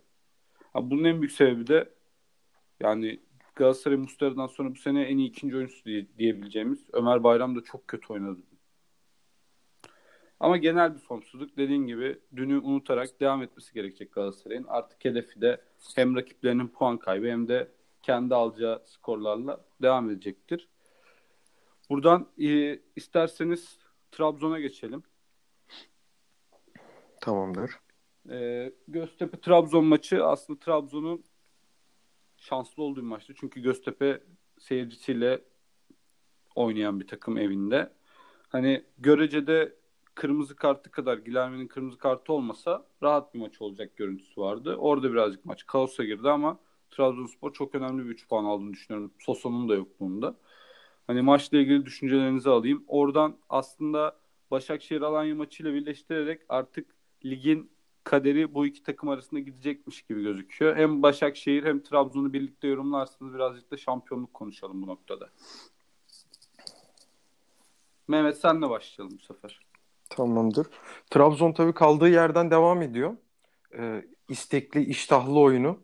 Ha, 0.72 0.90
bunun 0.90 1.04
en 1.04 1.20
büyük 1.20 1.32
sebebi 1.32 1.66
de 1.66 1.94
yani 2.80 3.20
Galatasaray 3.54 3.96
Muslera'dan 3.96 4.46
sonra 4.46 4.70
bu 4.70 4.78
sene 4.78 5.02
en 5.02 5.18
iyi 5.18 5.28
ikinci 5.28 5.56
oyuncusu 5.56 5.84
diye, 5.84 6.06
diyebileceğimiz 6.18 6.86
Ömer 6.92 7.24
Bayram 7.24 7.56
da 7.56 7.64
çok 7.64 7.88
kötü 7.88 8.12
oynadı. 8.12 8.40
Ama 10.40 10.56
genel 10.56 10.94
bir 10.94 10.98
formsuzluk 10.98 11.56
dediğin 11.56 11.86
gibi 11.86 12.18
dünü 12.36 12.58
unutarak 12.58 13.20
devam 13.20 13.42
etmesi 13.42 13.74
gerekecek 13.74 14.12
Galatasaray'ın. 14.12 14.64
Artık 14.68 15.04
hedefi 15.04 15.40
de 15.40 15.60
hem 15.96 16.16
rakiplerinin 16.16 16.68
puan 16.68 16.98
kaybı 16.98 17.26
hem 17.26 17.48
de 17.48 17.68
kendi 18.02 18.34
alacağı 18.34 18.82
skorlarla 18.86 19.64
devam 19.82 20.10
edecektir. 20.10 20.68
Buradan 21.90 22.28
e, 22.38 22.78
isterseniz 22.96 23.78
Trabzon'a 24.12 24.60
geçelim. 24.60 25.02
Tamamdır. 27.26 27.70
E, 28.30 28.72
Göztepe 28.88 29.40
Trabzon 29.40 29.84
maçı 29.84 30.24
aslında 30.24 30.58
Trabzon'un 30.58 31.24
şanslı 32.36 32.82
olduğu 32.82 33.00
bir 33.00 33.06
maçtı. 33.06 33.34
Çünkü 33.40 33.60
Göztepe 33.60 34.20
seyircisiyle 34.58 35.44
oynayan 36.54 37.00
bir 37.00 37.06
takım 37.06 37.38
evinde. 37.38 37.92
Hani 38.48 38.84
görecede 38.98 39.76
kırmızı 40.14 40.56
kartı 40.56 40.90
kadar 40.90 41.18
Gilerme'nin 41.18 41.66
kırmızı 41.66 41.98
kartı 41.98 42.32
olmasa 42.32 42.86
rahat 43.02 43.34
bir 43.34 43.38
maç 43.38 43.62
olacak 43.62 43.96
görüntüsü 43.96 44.40
vardı. 44.40 44.76
Orada 44.76 45.12
birazcık 45.12 45.44
maç 45.44 45.66
kaosa 45.66 46.04
girdi 46.04 46.30
ama 46.30 46.58
Trabzonspor 46.90 47.52
çok 47.52 47.74
önemli 47.74 48.04
bir 48.04 48.10
3 48.10 48.28
puan 48.28 48.44
aldığını 48.44 48.72
düşünüyorum. 48.72 49.12
Soson'un 49.18 49.68
da 49.68 49.74
yokluğunda. 49.74 50.36
Hani 51.06 51.22
maçla 51.22 51.58
ilgili 51.58 51.86
düşüncelerinizi 51.86 52.50
alayım. 52.50 52.84
Oradan 52.86 53.36
aslında 53.48 54.16
Başakşehir 54.50 55.00
Alanya 55.00 55.34
maçıyla 55.34 55.74
birleştirerek 55.74 56.40
artık 56.48 56.95
ligin 57.30 57.70
kaderi 58.04 58.54
bu 58.54 58.66
iki 58.66 58.82
takım 58.82 59.08
arasında 59.08 59.40
gidecekmiş 59.40 60.02
gibi 60.02 60.22
gözüküyor. 60.22 60.76
Hem 60.76 61.02
Başakşehir 61.02 61.64
hem 61.64 61.82
Trabzon'u 61.82 62.32
birlikte 62.32 62.68
yorumlarsınız. 62.68 63.34
Birazcık 63.34 63.70
da 63.70 63.76
şampiyonluk 63.76 64.34
konuşalım 64.34 64.82
bu 64.82 64.86
noktada. 64.86 65.30
Mehmet 68.08 68.38
senle 68.38 68.70
başlayalım 68.70 69.18
bu 69.18 69.22
sefer. 69.22 69.60
Tamamdır. 70.10 70.66
Trabzon 71.10 71.52
tabii 71.52 71.74
kaldığı 71.74 72.08
yerden 72.08 72.50
devam 72.50 72.82
ediyor. 72.82 73.16
Ee, 73.78 74.04
istekli, 74.28 74.84
iştahlı 74.84 75.40
oyunu 75.40 75.80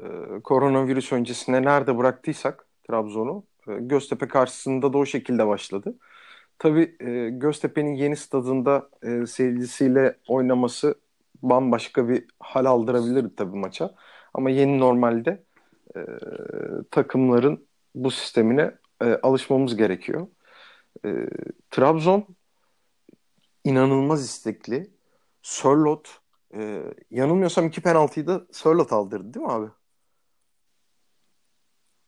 e, 0.00 0.04
koronavirüs 0.44 1.12
öncesinde 1.12 1.62
nerede 1.62 1.98
bıraktıysak 1.98 2.66
Trabzon'u 2.88 3.44
e, 3.68 3.72
Göztepe 3.80 4.28
karşısında 4.28 4.92
da 4.92 4.98
o 4.98 5.06
şekilde 5.06 5.46
başladı. 5.46 5.98
Tabii 6.58 6.96
e, 7.00 7.30
Göztepe'nin 7.30 7.94
yeni 7.94 8.16
stadında 8.16 8.88
e, 9.02 9.26
seyircisiyle 9.26 10.18
oynaması 10.28 10.94
bambaşka 11.42 12.08
bir 12.08 12.24
hal 12.40 12.64
aldırabilirdi 12.64 13.36
tabii 13.36 13.56
maça. 13.56 13.94
Ama 14.34 14.50
yeni 14.50 14.80
normalde 14.80 15.44
e, 15.96 16.00
takımların 16.90 17.66
bu 17.94 18.10
sistemine 18.10 18.74
e, 19.02 19.14
alışmamız 19.22 19.76
gerekiyor. 19.76 20.26
E, 21.04 21.28
Trabzon 21.70 22.26
inanılmaz 23.64 24.24
istekli. 24.24 24.90
Sörlot 25.42 26.20
e, 26.54 26.82
yanılmıyorsam 27.10 27.66
iki 27.66 27.80
penaltıyı 27.80 28.26
da 28.26 28.46
Sörlot 28.52 28.92
aldırdı 28.92 29.34
değil 29.34 29.46
mi 29.46 29.52
abi? 29.52 29.66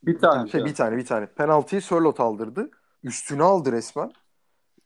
Bir 0.03 0.19
tane. 0.19 0.49
Şey, 0.49 0.65
bir 0.65 0.75
tane 0.75 0.97
bir 0.97 1.07
tane. 1.07 1.27
Penaltıyı 1.27 1.83
Sörlot 1.83 2.21
aldırdı. 2.21 2.71
Üstüne 3.03 3.43
aldı 3.43 3.73
resmen. 3.73 4.13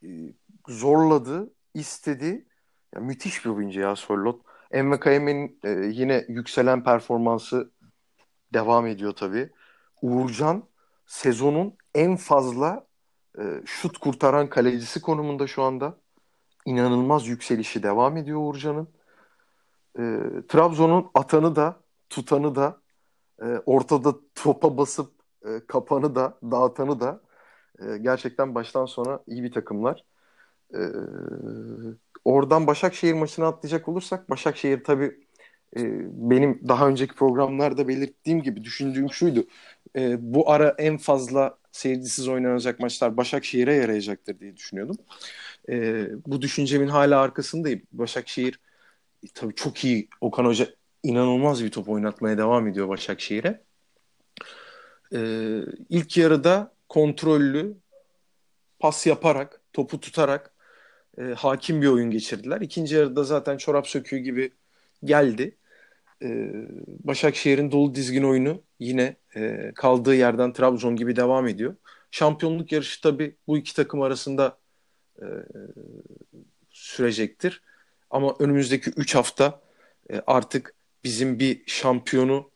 E, 0.03 0.33
zorladı, 0.67 1.53
istedi. 1.73 2.47
Ya, 2.95 3.01
müthiş 3.01 3.45
bir 3.45 3.49
oyuncu 3.49 3.79
ya 3.79 3.95
Sörlot. 3.95 4.41
Envekayeme'nin 4.71 5.59
e, 5.63 5.69
yine 5.69 6.25
yükselen 6.27 6.83
performansı 6.83 7.71
devam 8.53 8.87
ediyor 8.87 9.13
tabii. 9.13 9.49
Uğurcan 10.01 10.63
sezonun 11.05 11.77
en 11.95 12.15
fazla 12.15 12.87
e, 13.39 13.61
şut 13.65 13.97
kurtaran 13.97 14.49
kalecisi 14.49 15.01
konumunda 15.01 15.47
şu 15.47 15.63
anda. 15.63 15.97
İnanılmaz 16.65 17.27
yükselişi 17.27 17.83
devam 17.83 18.17
ediyor 18.17 18.39
Uğurcan'ın. 18.39 18.87
E, 19.99 20.01
Trabzon'un 20.47 21.11
atanı 21.13 21.55
da 21.55 21.79
tutanı 22.09 22.55
da 22.55 22.81
e, 23.41 23.45
ortada 23.65 24.15
topa 24.35 24.77
basıp 24.77 25.11
e, 25.45 25.65
kapanı 25.67 26.15
da 26.15 26.37
dağıtanı 26.43 26.99
da 26.99 27.21
e, 27.87 27.97
gerçekten 27.97 28.55
baştan 28.55 28.85
sona 28.85 29.19
iyi 29.27 29.43
bir 29.43 29.51
takımlar. 29.51 30.03
E, 30.73 30.81
oradan 32.25 32.67
Başakşehir 32.67 33.13
maçına 33.13 33.47
atlayacak 33.47 33.87
olursak 33.87 34.29
Başakşehir 34.29 34.83
tabii 34.83 35.17
e, 35.77 35.81
benim 36.29 36.61
daha 36.67 36.87
önceki 36.87 37.15
programlarda 37.15 37.87
belirttiğim 37.87 38.41
gibi 38.41 38.63
düşündüğüm 38.63 39.09
şuydu. 39.11 39.47
E, 39.95 40.33
bu 40.33 40.51
ara 40.51 40.75
en 40.77 40.97
fazla 40.97 41.57
seyircisiz 41.71 42.27
oynanacak 42.27 42.79
maçlar 42.79 43.17
Başakşehir'e 43.17 43.73
yarayacaktır 43.73 44.39
diye 44.39 44.57
düşünüyordum. 44.57 44.97
Bu 46.27 46.41
düşüncemin 46.41 46.87
hala 46.87 47.21
arkasındayım. 47.21 47.81
Başakşehir 47.91 48.59
e, 49.23 49.27
tabii 49.33 49.55
çok 49.55 49.85
iyi. 49.85 50.09
Okan 50.21 50.45
Hoca 50.45 50.67
inanılmaz 51.03 51.63
bir 51.63 51.71
top 51.71 51.89
oynatmaya 51.89 52.37
devam 52.37 52.67
ediyor 52.67 52.89
Başakşehir'e. 52.89 53.61
E, 55.15 55.19
ilk 55.89 56.17
yarıda 56.17 56.72
kontrollü 56.93 57.77
pas 58.79 59.07
yaparak, 59.07 59.61
topu 59.73 59.99
tutarak 59.99 60.53
e, 61.17 61.21
hakim 61.23 61.81
bir 61.81 61.87
oyun 61.87 62.11
geçirdiler. 62.11 62.61
İkinci 62.61 62.95
yarıda 62.95 63.23
zaten 63.23 63.57
çorap 63.57 63.87
söküğü 63.87 64.17
gibi 64.17 64.51
geldi. 65.03 65.57
E, 66.21 66.51
Başakşehir'in 66.87 67.71
dolu 67.71 67.95
dizgin 67.95 68.23
oyunu 68.23 68.61
yine 68.79 69.15
e, 69.35 69.71
kaldığı 69.75 70.15
yerden 70.15 70.53
Trabzon 70.53 70.95
gibi 70.95 71.15
devam 71.15 71.47
ediyor. 71.47 71.75
Şampiyonluk 72.11 72.71
yarışı 72.71 73.01
tabii 73.01 73.35
bu 73.47 73.57
iki 73.57 73.75
takım 73.75 74.01
arasında 74.01 74.57
e, 75.21 75.25
sürecektir. 76.69 77.61
Ama 78.09 78.35
önümüzdeki 78.39 78.89
3 78.89 79.15
hafta 79.15 79.61
e, 80.09 80.21
artık 80.27 80.75
bizim 81.03 81.39
bir 81.39 81.63
şampiyonu 81.65 82.51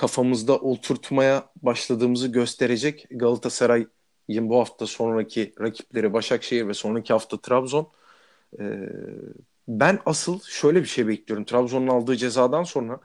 kafamızda 0.00 0.56
oturtmaya 0.58 1.44
başladığımızı 1.62 2.28
gösterecek 2.28 3.06
Galatasaray'ın 3.10 4.48
bu 4.48 4.60
hafta 4.60 4.86
sonraki 4.86 5.54
rakipleri 5.60 6.12
Başakşehir 6.12 6.68
ve 6.68 6.74
sonraki 6.74 7.12
hafta 7.12 7.40
Trabzon. 7.40 7.92
E, 8.60 8.64
ben 9.68 9.98
asıl 10.06 10.40
şöyle 10.40 10.80
bir 10.82 10.86
şey 10.88 11.08
bekliyorum. 11.08 11.44
Trabzon'un 11.44 11.88
aldığı 11.88 12.16
cezadan 12.16 12.62
sonra 12.62 13.00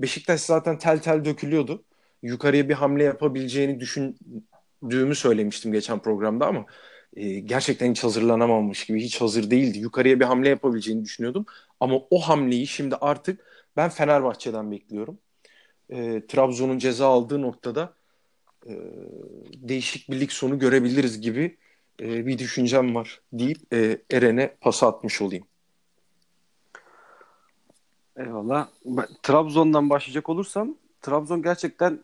Beşiktaş 0.00 0.40
zaten 0.40 0.78
tel 0.78 0.98
tel 0.98 1.24
dökülüyordu. 1.24 1.84
Yukarıya 2.22 2.68
bir 2.68 2.74
hamle 2.74 3.04
yapabileceğini 3.04 3.80
düşündüğümü 3.80 5.14
söylemiştim 5.14 5.72
geçen 5.72 5.98
programda 5.98 6.46
ama 6.46 6.66
e, 7.16 7.40
gerçekten 7.40 7.90
hiç 7.90 8.04
hazırlanamamış 8.04 8.86
gibi, 8.86 9.02
hiç 9.02 9.20
hazır 9.20 9.50
değildi. 9.50 9.78
Yukarıya 9.78 10.20
bir 10.20 10.24
hamle 10.24 10.48
yapabileceğini 10.48 11.04
düşünüyordum. 11.04 11.46
Ama 11.80 11.96
o 12.10 12.20
hamleyi 12.20 12.66
şimdi 12.66 12.96
artık 12.96 13.40
ben 13.76 13.90
Fenerbahçe'den 13.90 14.70
bekliyorum. 14.70 15.18
E, 15.90 16.26
Trabzon'un 16.26 16.78
ceza 16.78 17.06
aldığı 17.06 17.42
noktada 17.42 17.94
e, 18.66 18.72
değişik 19.54 20.10
bir 20.10 20.20
lig 20.20 20.30
sonu 20.30 20.58
görebiliriz 20.58 21.20
gibi 21.20 21.56
e, 22.00 22.26
bir 22.26 22.38
düşüncem 22.38 22.94
var 22.94 23.20
deyip 23.32 23.74
e, 23.74 23.98
Eren'e 24.10 24.56
pas 24.60 24.82
atmış 24.82 25.22
olayım. 25.22 25.44
Eyvallah. 28.16 28.68
Trabzon'dan 29.22 29.90
başlayacak 29.90 30.28
olursam 30.28 30.76
Trabzon 31.02 31.42
gerçekten 31.42 32.00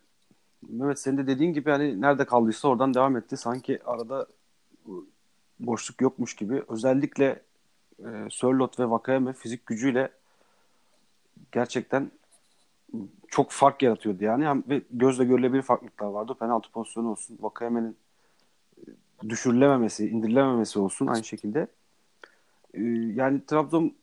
Mehmet 0.68 0.98
senin 0.98 1.16
de 1.16 1.26
dediğin 1.26 1.52
gibi 1.52 1.70
hani 1.70 2.00
nerede 2.00 2.24
kaldıysa 2.24 2.68
oradan 2.68 2.94
devam 2.94 3.16
etti. 3.16 3.36
Sanki 3.36 3.78
arada 3.84 4.26
boşluk 5.60 6.00
yokmuş 6.00 6.36
gibi. 6.36 6.62
Özellikle 6.68 7.42
e, 7.98 8.08
Sörlot 8.30 8.80
ve 8.80 8.90
Vakayeme 8.90 9.32
fizik 9.32 9.66
gücüyle 9.66 10.12
gerçekten 11.52 12.10
çok 13.28 13.50
fark 13.50 13.82
yaratıyordu 13.82 14.24
yani. 14.24 14.44
yani 14.44 14.62
ve 14.68 14.82
gözle 14.90 15.24
görülebilir 15.24 15.62
farklılıklar 15.62 16.06
vardı. 16.06 16.36
Penaltı 16.38 16.70
pozisyonu 16.70 17.10
olsun. 17.10 17.38
Vakayeme'nin 17.40 17.96
e, 18.78 19.28
düşürülememesi, 19.28 20.08
indirilememesi 20.08 20.78
olsun 20.78 21.06
aynı 21.06 21.24
şekilde. 21.24 21.66
E, 22.74 22.82
yani 23.14 23.46
Trabzon 23.46 23.94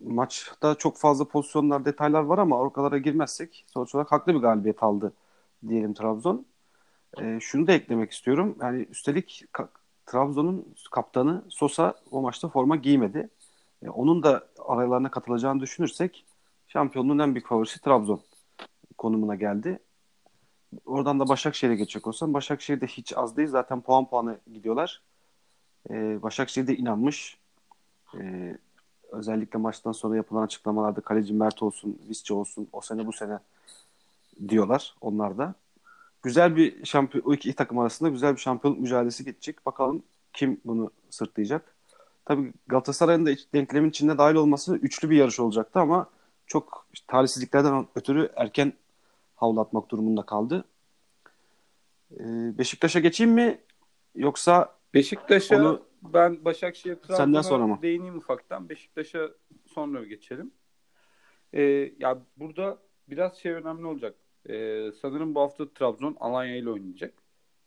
maçta 0.00 0.74
çok 0.74 0.98
fazla 0.98 1.24
pozisyonlar, 1.24 1.84
detaylar 1.84 2.22
var 2.22 2.38
ama 2.38 2.58
orkalara 2.58 2.98
girmezsek 2.98 3.64
sonuç 3.66 3.94
olarak 3.94 4.12
haklı 4.12 4.34
bir 4.34 4.38
galibiyet 4.38 4.82
aldı 4.82 5.12
diyelim 5.68 5.94
Trabzon. 5.94 6.46
E, 7.20 7.38
şunu 7.40 7.66
da 7.66 7.72
eklemek 7.72 8.12
istiyorum. 8.12 8.56
Yani 8.60 8.86
üstelik 8.90 9.44
Trabzon'un 10.06 10.74
kaptanı 10.90 11.44
Sosa 11.48 11.94
o 12.10 12.22
maçta 12.22 12.48
forma 12.48 12.76
giymedi. 12.76 13.28
Onun 13.88 14.22
da 14.22 14.46
aralarına 14.68 15.10
katılacağını 15.10 15.60
düşünürsek 15.60 16.24
şampiyonluğun 16.76 17.18
en 17.18 17.34
büyük 17.34 17.46
favorisi 17.46 17.80
Trabzon. 17.80 18.20
konumuna 18.98 19.34
geldi. 19.34 19.78
Oradan 20.86 21.20
da 21.20 21.28
Başakşehir'e 21.28 21.76
geçecek 21.76 22.06
olsam 22.06 22.34
Başakşehir 22.34 22.80
de 22.80 22.86
hiç 22.86 23.12
az 23.16 23.36
değil. 23.36 23.48
Zaten 23.48 23.80
puan 23.80 24.08
puanı 24.08 24.38
gidiyorlar. 24.52 25.02
Ee, 25.90 26.22
Başakşehir 26.22 26.66
de 26.66 26.76
inanmış. 26.76 27.38
Ee, 28.18 28.58
özellikle 29.12 29.58
maçtan 29.58 29.92
sonra 29.92 30.16
yapılan 30.16 30.42
açıklamalarda 30.42 31.00
kaleci 31.00 31.34
Mert 31.34 31.62
olsun, 31.62 31.98
Visca 32.08 32.34
olsun 32.34 32.68
o 32.72 32.80
sene 32.80 33.06
bu 33.06 33.12
sene 33.12 33.38
diyorlar 34.48 34.94
onlar 35.00 35.38
da. 35.38 35.54
Güzel 36.22 36.56
bir 36.56 36.84
şampiyon, 36.84 37.24
o 37.24 37.34
iki 37.34 37.54
takım 37.54 37.78
arasında 37.78 38.08
güzel 38.08 38.32
bir 38.34 38.40
şampiyonluk 38.40 38.80
mücadelesi 38.80 39.24
geçecek. 39.24 39.66
Bakalım 39.66 40.02
kim 40.32 40.60
bunu 40.64 40.90
sırtlayacak. 41.10 41.74
Tabii 42.24 42.52
Galatasaray'ın 42.66 43.26
da 43.26 43.30
denklemin 43.54 43.90
içinde 43.90 44.18
dahil 44.18 44.34
olması 44.34 44.76
üçlü 44.76 45.10
bir 45.10 45.16
yarış 45.16 45.40
olacaktı 45.40 45.80
ama 45.80 46.06
çok 46.46 46.86
işte, 46.92 47.06
talihsizliklerden 47.08 47.86
ötürü 47.94 48.32
erken 48.36 48.72
havlu 49.34 49.60
atmak 49.60 49.90
durumunda 49.90 50.22
kaldı. 50.22 50.64
Ee, 52.12 52.58
Beşiktaş'a 52.58 53.00
geçeyim 53.00 53.32
mi? 53.32 53.60
Yoksa 54.14 54.76
Beşiktaş'a 54.94 55.56
onu... 55.56 55.82
ben 56.02 56.44
Başakşehir 56.44 56.96
Trabzon'a 56.96 57.42
sonra 57.42 57.66
mı? 57.66 57.78
değineyim 57.82 58.16
ufaktan. 58.16 58.68
Beşiktaş'a 58.68 59.30
sonra 59.66 60.04
geçelim. 60.04 60.50
Ee, 61.52 61.62
ya 61.98 62.18
burada 62.36 62.78
biraz 63.08 63.36
şey 63.36 63.52
önemli 63.52 63.86
olacak. 63.86 64.14
Ee, 64.48 64.92
sanırım 65.02 65.34
bu 65.34 65.40
hafta 65.40 65.72
Trabzon 65.74 66.16
Alanya 66.20 66.56
ile 66.56 66.70
oynayacak. 66.70 67.14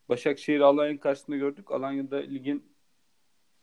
Başakşehir 0.09 0.59
Alanya'nın 0.59 0.97
karşısında 0.97 1.37
gördük. 1.37 1.71
Alanya'da 1.71 2.17
ligin 2.17 2.65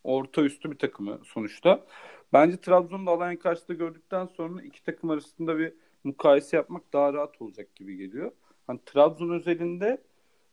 orta 0.05 0.43
üstü 0.43 0.71
bir 0.71 0.79
takımı 0.79 1.21
sonuçta. 1.25 1.87
Bence 2.33 2.57
Trabzon'da 2.57 3.11
Alanya 3.11 3.39
karşısında 3.39 3.77
gördükten 3.77 4.27
sonra 4.27 4.63
iki 4.63 4.83
takım 4.83 5.11
arasında 5.11 5.59
bir 5.59 5.73
mukayese 6.05 6.57
yapmak 6.57 6.93
daha 6.93 7.13
rahat 7.13 7.43
olacak 7.43 7.77
gibi 7.77 7.97
geliyor. 7.97 8.33
Hani 8.67 8.81
Trabzon 8.87 9.31
özelinde 9.31 10.03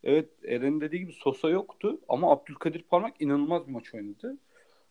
evet 0.04 0.30
Eren 0.46 0.82
dediği 0.82 1.00
gibi 1.00 1.14
Sosa 1.14 1.50
yoktu 1.50 2.00
ama 2.10 2.32
Abdülkadir 2.32 2.84
Parmak 2.84 3.22
inanılmaz 3.22 3.68
bir 3.68 3.72
maç 3.72 3.94
oynadı. 3.94 4.38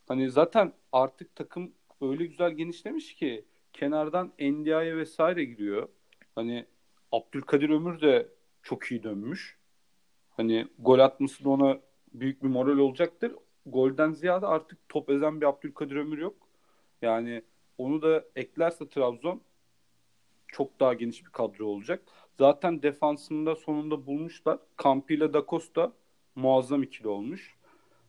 Hani 0.08 0.30
zaten 0.30 0.72
artık 0.92 1.36
takım 1.36 1.72
öyle 2.00 2.26
güzel 2.26 2.52
genişlemiş 2.52 3.14
ki 3.14 3.44
kenardan 3.72 4.32
NDI'ye 4.40 4.96
vesaire 4.96 5.44
giriyor. 5.44 5.88
Hani 6.34 6.66
Abdülkadir 7.12 7.70
Ömür 7.70 8.00
de 8.00 8.28
çok 8.62 8.84
iyi 8.84 9.02
dönmüş. 9.02 9.58
Hani 10.30 10.66
gol 10.78 10.98
atması 10.98 11.44
da 11.44 11.50
ona 11.50 11.80
büyük 12.14 12.42
bir 12.42 12.48
moral 12.48 12.78
olacaktır. 12.78 13.32
Golden 13.66 14.12
ziyade 14.12 14.46
artık 14.46 14.88
top 14.88 15.10
ezen 15.10 15.40
bir 15.40 15.46
Abdülkadir 15.46 15.96
Ömür 15.96 16.18
yok. 16.18 16.34
Yani 17.02 17.42
onu 17.78 18.02
da 18.02 18.24
eklerse 18.36 18.88
Trabzon 18.88 19.42
çok 20.48 20.80
daha 20.80 20.94
geniş 20.94 21.24
bir 21.24 21.30
kadro 21.30 21.66
olacak. 21.66 22.02
Zaten 22.38 22.82
defansında 22.82 23.56
sonunda 23.56 24.06
bulmuşlar. 24.06 24.58
Campi 24.82 25.14
ile 25.14 25.34
Da 25.34 25.92
muazzam 26.34 26.82
ikili 26.82 27.08
olmuş. 27.08 27.56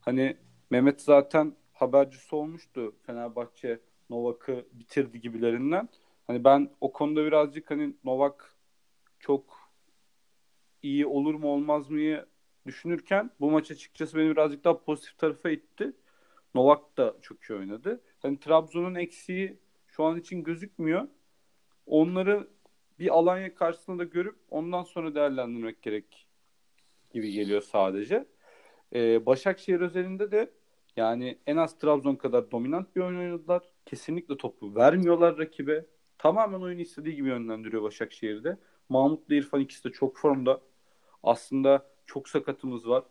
Hani 0.01 0.38
Mehmet 0.69 1.01
zaten 1.01 1.55
habercisi 1.73 2.35
olmuştu 2.35 2.95
Fenerbahçe 3.05 3.79
Novak'ı 4.09 4.65
bitirdi 4.73 5.21
gibilerinden. 5.21 5.89
Hani 6.27 6.43
ben 6.43 6.69
o 6.81 6.93
konuda 6.93 7.25
birazcık 7.25 7.71
hani 7.71 7.95
Novak 8.03 8.55
çok 9.19 9.71
iyi 10.83 11.05
olur 11.05 11.35
mu 11.35 11.47
olmaz 11.47 11.89
mı 11.89 12.25
düşünürken 12.65 13.31
bu 13.39 13.51
maç 13.51 13.71
açıkçası 13.71 14.17
beni 14.17 14.29
birazcık 14.31 14.63
daha 14.63 14.83
pozitif 14.83 15.17
tarafa 15.17 15.50
itti. 15.50 15.93
Novak 16.55 16.97
da 16.97 17.15
çok 17.21 17.43
iyi 17.43 17.59
oynadı. 17.59 18.01
Hani 18.23 18.39
Trabzon'un 18.39 18.95
eksiği 18.95 19.59
şu 19.87 20.03
an 20.03 20.19
için 20.19 20.43
gözükmüyor. 20.43 21.07
Onları 21.85 22.47
bir 22.99 23.09
Alanya 23.09 23.55
karşısında 23.55 23.99
da 23.99 24.03
görüp 24.03 24.35
ondan 24.49 24.83
sonra 24.83 25.15
değerlendirmek 25.15 25.81
gerek 25.81 26.27
gibi 27.11 27.31
geliyor 27.31 27.61
sadece. 27.61 28.25
Ee, 28.93 29.25
Başakşehir 29.25 29.79
özelinde 29.79 30.31
de 30.31 30.51
yani 30.95 31.39
en 31.47 31.57
az 31.57 31.77
Trabzon 31.79 32.15
kadar 32.15 32.51
dominant 32.51 32.95
bir 32.95 33.01
oyun 33.01 33.19
oynadılar. 33.19 33.63
Kesinlikle 33.86 34.38
topu 34.38 34.75
vermiyorlar 34.75 35.38
rakibe. 35.38 35.86
Tamamen 36.17 36.62
oyunu 36.62 36.81
istediği 36.81 37.15
gibi 37.15 37.27
yönlendiriyor 37.27 37.83
Başakşehir'de. 37.83 38.57
Mahmut'la 38.89 39.36
İrfan 39.36 39.62
ikisi 39.62 39.83
de 39.83 39.91
çok 39.91 40.17
formda. 40.17 40.62
Aslında 41.23 41.89
çok 42.05 42.29
sakatımız 42.29 42.89
var. 42.89 43.03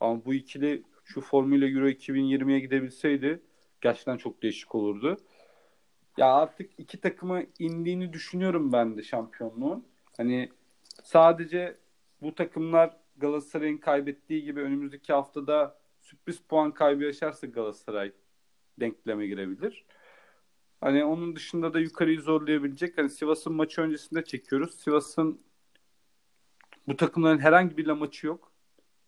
Ama 0.00 0.24
bu 0.24 0.34
ikili 0.34 0.82
şu 1.04 1.20
formuyla 1.20 1.68
Euro 1.68 1.88
2020'ye 1.88 2.60
gidebilseydi 2.60 3.42
gerçekten 3.86 4.16
çok 4.16 4.42
değişik 4.42 4.74
olurdu. 4.74 5.16
Ya 6.16 6.34
artık 6.34 6.70
iki 6.78 7.00
takıma 7.00 7.42
indiğini 7.58 8.12
düşünüyorum 8.12 8.72
ben 8.72 8.96
de 8.96 9.02
şampiyonluğun. 9.02 9.86
Hani 10.16 10.50
sadece 11.02 11.76
bu 12.22 12.34
takımlar 12.34 12.96
Galatasaray'ın 13.16 13.78
kaybettiği 13.78 14.42
gibi 14.44 14.60
önümüzdeki 14.60 15.12
haftada 15.12 15.78
sürpriz 16.00 16.38
puan 16.38 16.74
kaybı 16.74 17.04
yaşarsa 17.04 17.46
Galatasaray 17.46 18.12
denkleme 18.80 19.26
girebilir. 19.26 19.84
Hani 20.80 21.04
onun 21.04 21.36
dışında 21.36 21.74
da 21.74 21.80
yukarıyı 21.80 22.20
zorlayabilecek. 22.20 22.98
Hani 22.98 23.10
Sivas'ın 23.10 23.52
maçı 23.52 23.80
öncesinde 23.80 24.24
çekiyoruz. 24.24 24.74
Sivas'ın 24.74 25.40
bu 26.88 26.96
takımların 26.96 27.38
herhangi 27.38 27.76
bir 27.76 27.86
maçı 27.86 28.26
yok. 28.26 28.52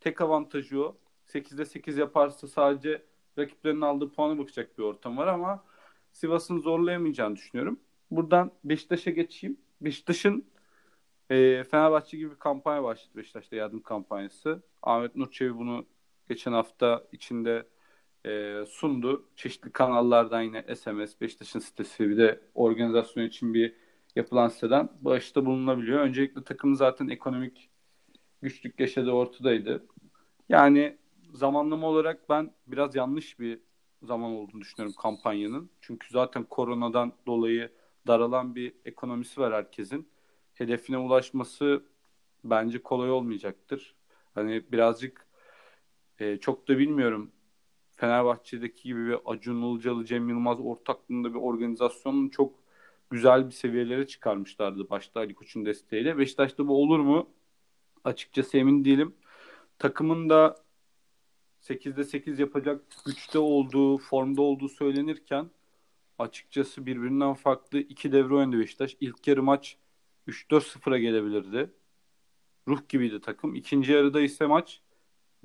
Tek 0.01 0.21
avantajı 0.21 0.83
o. 0.83 0.99
8'de 1.27 1.65
8 1.65 1.99
yaparsa 1.99 2.49
sadece 2.49 3.08
rakiplerinin 3.39 3.81
aldığı 3.81 4.13
puanı 4.13 4.39
bakacak 4.39 4.79
bir 4.79 4.83
ortam 4.83 5.17
var 5.17 5.27
ama 5.27 5.65
Sivas'ın 6.13 6.59
zorlayamayacağını 6.59 7.37
düşünüyorum. 7.37 7.81
Buradan 8.11 8.53
Beşiktaş'a 8.65 9.11
geçeyim. 9.11 9.57
Beşiktaş'ın 9.81 10.45
e, 11.31 11.65
Fenerbahçe 11.65 12.17
gibi 12.17 12.31
bir 12.31 12.39
kampanya 12.39 12.85
başladı 12.85 13.17
Beşiktaş'ta 13.17 13.57
yardım 13.57 13.83
kampanyası. 13.83 14.63
Ahmet 14.83 15.17
Nurçevi 15.17 15.57
bunu 15.57 15.87
geçen 16.29 16.53
hafta 16.53 17.05
içinde 17.13 17.67
e, 18.27 18.65
sundu. 18.69 19.29
Çeşitli 19.37 19.73
kanallardan 19.73 20.43
yine 20.43 20.77
SMS, 20.77 21.21
Beşiktaş'ın 21.21 21.59
sitesi 21.59 22.09
bir 22.11 22.17
de 22.19 22.41
organizasyon 22.55 23.25
için 23.25 23.55
bir 23.55 23.75
yapılan 24.17 24.49
siteden 24.49 24.89
bağışta 25.01 25.47
bulunabiliyor. 25.47 26.01
Öncelikle 26.01 26.45
takım 26.45 26.77
zaten 26.77 27.09
ekonomik 27.09 27.71
güçlük 28.43 28.81
yaşadığı 28.81 29.11
ortadaydı. 29.11 29.87
Yani 30.49 30.99
zamanlama 31.33 31.87
olarak 31.87 32.29
ben 32.29 32.55
biraz 32.67 32.95
yanlış 32.95 33.41
bir 33.41 33.61
zaman 34.03 34.31
olduğunu 34.31 34.61
düşünüyorum 34.61 34.95
kampanyanın. 35.03 35.71
Çünkü 35.81 36.09
zaten 36.11 36.45
koronadan 36.45 37.13
dolayı 37.27 37.73
daralan 38.07 38.55
bir 38.55 38.75
ekonomisi 38.85 39.41
var 39.41 39.53
herkesin. 39.53 40.09
Hedefine 40.55 40.99
ulaşması 40.99 41.83
bence 42.45 42.83
kolay 42.83 43.11
olmayacaktır. 43.11 43.95
Hani 44.35 44.65
birazcık 44.73 45.27
e, 46.19 46.37
çok 46.37 46.69
da 46.69 46.79
bilmiyorum 46.79 47.33
Fenerbahçe'deki 47.97 48.83
gibi 48.83 49.07
bir 49.07 49.19
Acun 49.25 49.63
Ilıcalı, 49.63 50.05
Cem 50.05 50.29
Yılmaz 50.29 50.61
ortaklığında 50.61 51.35
bir 51.35 51.39
organizasyonun 51.39 52.29
çok 52.29 52.55
güzel 53.11 53.47
bir 53.47 53.53
seviyelere 53.53 54.07
çıkarmışlardı 54.07 54.91
başta 54.91 55.21
Ali 55.21 55.35
Koç'un 55.35 55.67
desteğiyle. 55.67 56.19
Beşiktaş'ta 56.19 56.69
bu 56.69 56.83
olur 56.83 56.99
mu? 56.99 57.31
Açıkçası 58.05 58.59
emin 58.59 58.85
değilim. 58.85 59.15
Takımın 59.79 60.31
da 60.31 60.57
8'de 61.63 62.05
8 62.05 62.39
yapacak 62.39 62.83
güçte 63.07 63.39
olduğu, 63.39 63.99
formda 63.99 64.43
olduğu 64.43 64.69
söylenirken 64.69 65.51
açıkçası 66.19 66.87
birbirinden 66.87 67.35
farklı 67.35 67.79
iki 67.79 68.13
devre 68.13 68.35
oynadı 68.35 68.59
Beşiktaş. 68.59 68.97
İlk 69.01 69.27
yarı 69.27 69.43
maç 69.43 69.77
3-4-0'a 70.29 70.99
gelebilirdi. 70.99 71.71
Ruh 72.69 72.89
gibiydi 72.89 73.21
takım. 73.21 73.55
İkinci 73.55 73.93
yarıda 73.93 74.21
ise 74.21 74.47
maç 74.47 74.81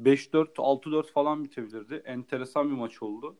5-4, 0.01 0.53
6-4 0.55 1.11
falan 1.11 1.43
bitebilirdi. 1.43 2.01
Enteresan 2.05 2.69
bir 2.69 2.75
maç 2.75 3.01
oldu. 3.03 3.37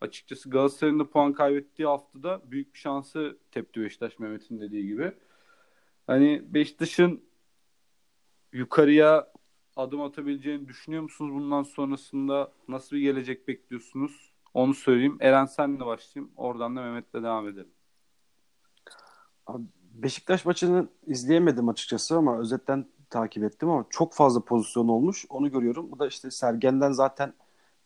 Açıkçası 0.00 0.50
Galatasaray'ın 0.50 0.98
da 0.98 1.10
puan 1.10 1.32
kaybettiği 1.32 1.88
haftada 1.88 2.42
büyük 2.50 2.74
bir 2.74 2.78
şansı 2.78 3.38
tepti 3.50 3.80
Beşiktaş 3.80 4.18
Mehmet'in 4.18 4.60
dediği 4.60 4.86
gibi. 4.86 5.12
Hani 6.06 6.42
Beşiktaş'ın 6.54 7.24
yukarıya 8.52 9.32
adım 9.76 10.02
atabileceğini 10.02 10.68
düşünüyor 10.68 11.02
musunuz 11.02 11.34
bundan 11.34 11.62
sonrasında? 11.62 12.52
Nasıl 12.68 12.96
bir 12.96 13.00
gelecek 13.00 13.48
bekliyorsunuz? 13.48 14.32
Onu 14.54 14.74
söyleyeyim. 14.74 15.16
Eren 15.20 15.46
senle 15.46 15.86
başlayayım. 15.86 16.32
Oradan 16.36 16.76
da 16.76 16.82
Mehmet'le 16.82 17.14
devam 17.14 17.48
edelim. 17.48 17.70
Beşiktaş 19.94 20.44
maçını 20.44 20.88
izleyemedim 21.06 21.68
açıkçası 21.68 22.16
ama 22.16 22.38
özetten 22.38 22.86
takip 23.10 23.44
ettim 23.44 23.70
ama 23.70 23.84
çok 23.90 24.14
fazla 24.14 24.44
pozisyon 24.44 24.88
olmuş. 24.88 25.26
Onu 25.28 25.50
görüyorum. 25.50 25.92
Bu 25.92 25.98
da 25.98 26.06
işte 26.06 26.30
Sergen'den 26.30 26.92
zaten 26.92 27.34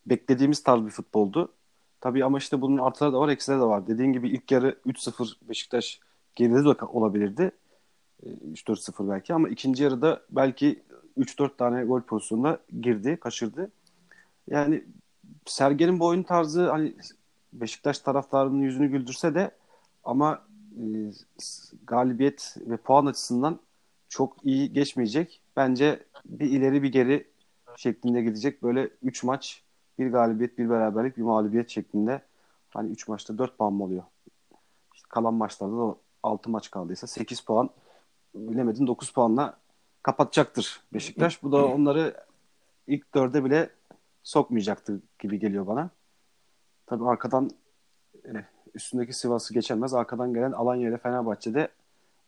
beklediğimiz 0.05 0.63
tarz 0.63 0.85
bir 0.85 0.89
futboldu. 0.89 1.53
Tabii 2.01 2.25
ama 2.25 2.37
işte 2.37 2.61
bunun 2.61 2.77
artıları 2.77 3.13
da 3.13 3.19
var, 3.19 3.29
eksileri 3.29 3.59
de 3.59 3.63
var. 3.63 3.87
Dediğin 3.87 4.13
gibi 4.13 4.29
ilk 4.29 4.51
yarı 4.51 4.79
3-0 4.85 5.35
Beşiktaş 5.41 5.99
geride 6.35 6.63
de 6.63 6.85
olabilirdi. 6.85 7.51
3-4-0 8.25 9.05
ee, 9.05 9.09
belki 9.09 9.33
ama 9.33 9.49
ikinci 9.49 9.83
yarıda 9.83 10.21
belki 10.29 10.83
3-4 11.17 11.57
tane 11.57 11.83
gol 11.83 12.01
pozisyonuna 12.01 12.57
girdi, 12.81 13.17
kaçırdı. 13.21 13.71
Yani 14.47 14.83
Sergen'in 15.45 15.99
bu 15.99 16.05
oyun 16.05 16.23
tarzı 16.23 16.69
hani 16.69 16.95
Beşiktaş 17.53 17.99
taraftarının 17.99 18.61
yüzünü 18.61 18.87
güldürse 18.87 19.35
de 19.35 19.51
ama 20.03 20.41
e, 20.77 20.85
galibiyet 21.87 22.55
ve 22.57 22.77
puan 22.77 23.05
açısından 23.05 23.59
çok 24.09 24.37
iyi 24.43 24.73
geçmeyecek. 24.73 25.41
Bence 25.55 26.03
bir 26.25 26.49
ileri 26.49 26.83
bir 26.83 26.91
geri 26.91 27.27
şeklinde 27.77 28.21
gidecek. 28.21 28.63
Böyle 28.63 28.89
3 29.03 29.23
maç, 29.23 29.63
bir 29.99 30.11
galibiyet, 30.11 30.57
bir 30.57 30.69
beraberlik, 30.69 31.17
bir 31.17 31.21
mağlubiyet 31.21 31.69
şeklinde. 31.69 32.21
Hani 32.69 32.91
3 32.91 33.07
maçta 33.07 33.37
4 33.37 33.57
puan 33.57 33.73
mı 33.73 33.83
oluyor? 33.83 34.03
İşte 34.95 35.07
kalan 35.09 35.33
maçlarda 35.33 35.77
da 35.77 35.95
6 36.23 36.49
maç 36.49 36.71
kaldıysa 36.71 37.07
8 37.07 37.41
puan 37.41 37.69
bilemedin 38.35 38.87
9 38.87 39.11
puanla 39.11 39.57
kapatacaktır 40.03 40.81
Beşiktaş. 40.93 41.43
Bu 41.43 41.51
da 41.51 41.65
onları 41.65 42.25
ilk 42.87 43.13
dörde 43.13 43.45
bile 43.45 43.69
sokmayacaktı 44.23 45.01
gibi 45.19 45.39
geliyor 45.39 45.67
bana. 45.67 45.89
Tabii 46.85 47.05
arkadan 47.05 47.49
e, 48.25 48.45
üstündeki 48.73 49.13
Sivas'ı 49.13 49.53
geçemez. 49.53 49.93
Arkadan 49.93 50.33
gelen 50.33 50.51
Alanya 50.51 50.89
ile 50.89 50.97
Fenerbahçe'de 50.97 51.67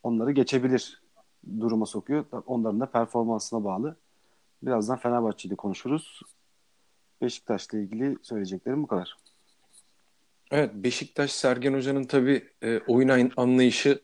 onları 0.04 0.32
geçebilir 0.32 1.02
duruma 1.60 1.86
sokuyor. 1.86 2.26
Onların 2.46 2.80
da 2.80 2.86
performansına 2.86 3.64
bağlı. 3.64 3.96
Birazdan 4.64 4.98
Fenerbahçe'de 4.98 5.56
konuşuruz. 5.56 6.22
Beşiktaş'la 7.22 7.78
ilgili 7.78 8.18
söyleyeceklerim 8.22 8.84
bu 8.84 8.88
kadar. 8.88 9.18
Evet 10.52 10.74
Beşiktaş 10.74 11.32
Sergen 11.32 11.74
Hoca'nın 11.74 12.04
tabii 12.04 12.50
e, 12.62 12.80
oyun 12.80 13.32
anlayışı 13.38 14.02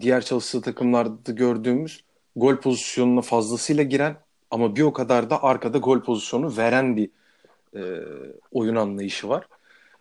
diğer 0.00 0.24
çalıştığı 0.24 0.60
takımlarda 0.60 1.32
gördüğümüz 1.32 2.04
gol 2.36 2.56
pozisyonuna 2.56 3.20
fazlasıyla 3.20 3.82
giren 3.82 4.16
ama 4.50 4.76
bir 4.76 4.82
o 4.82 4.92
kadar 4.92 5.30
da 5.30 5.42
arkada 5.42 5.78
gol 5.78 6.00
pozisyonu 6.00 6.56
veren 6.56 6.96
bir 6.96 7.10
e, 7.76 7.82
oyun 8.52 8.76
anlayışı 8.76 9.28
var. 9.28 9.46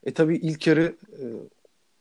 E 0.04 0.14
tabii 0.14 0.38
ilk 0.38 0.68
yarı 0.68 0.96
e, 1.14 1.24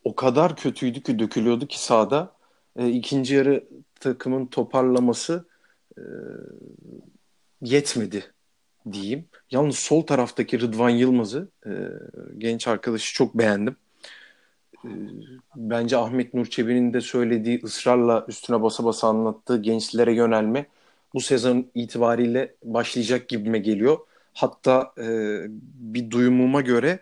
o 0.05 0.15
kadar 0.15 0.57
kötüydü 0.57 1.03
ki 1.03 1.19
dökülüyordu 1.19 1.67
ki 1.67 1.83
sahada. 1.83 2.33
E, 2.77 2.89
ikinci 2.89 3.35
yarı 3.35 3.65
takımın 4.01 4.47
toparlaması 4.47 5.45
e, 5.99 6.03
yetmedi 7.63 8.25
diyeyim. 8.93 9.25
Yalnız 9.51 9.79
sol 9.79 10.03
taraftaki 10.03 10.61
Rıdvan 10.61 10.91
Yılmaz'ı 10.91 11.49
e, 11.67 11.71
genç 12.39 12.69
arkadaşı 12.69 13.15
çok 13.15 13.39
beğendim. 13.39 13.77
E, 14.85 14.91
bence 15.57 15.97
Ahmet 15.97 16.35
Nur 16.35 16.47
Çebi'nin 16.47 16.93
de 16.93 17.01
söylediği 17.01 17.61
ısrarla 17.65 18.25
üstüne 18.29 18.63
basa 18.63 18.85
basa 18.85 19.09
anlattığı 19.09 19.63
gençlere 19.63 20.15
yönelme 20.15 20.67
bu 21.15 21.21
sezon 21.21 21.71
itibariyle 21.75 22.55
başlayacak 22.65 23.29
gibime 23.29 23.59
geliyor. 23.59 23.99
Hatta 24.35 24.93
e, 24.99 25.05
bir 25.75 26.11
duyumuma 26.11 26.61
göre 26.61 27.01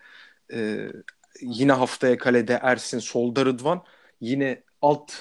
e, 0.53 0.89
yine 1.41 1.73
haftaya 1.73 2.19
kalede 2.19 2.59
Ersin, 2.63 2.99
solda 2.99 3.47
Rıdvan, 3.47 3.83
yine 4.21 4.63
alt 4.83 5.13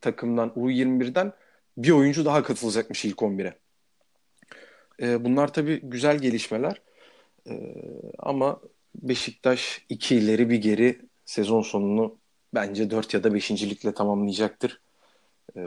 takımdan 0.00 0.48
U21'den 0.48 1.32
bir 1.76 1.90
oyuncu 1.90 2.24
daha 2.24 2.42
katılacakmış 2.42 3.04
ilk 3.04 3.18
11'e. 3.18 3.58
E, 5.00 5.24
bunlar 5.24 5.52
tabii 5.52 5.80
güzel 5.82 6.18
gelişmeler. 6.18 6.82
E, 7.50 7.74
ama 8.18 8.60
Beşiktaş 8.94 9.84
iki 9.88 10.16
ileri 10.16 10.50
bir 10.50 10.56
geri 10.56 11.07
sezon 11.28 11.62
sonunu 11.62 12.16
bence 12.54 12.90
4 12.90 13.14
ya 13.14 13.24
da 13.24 13.34
5. 13.34 13.50
likle 13.50 13.94
tamamlayacaktır. 13.94 14.80
E, 15.56 15.60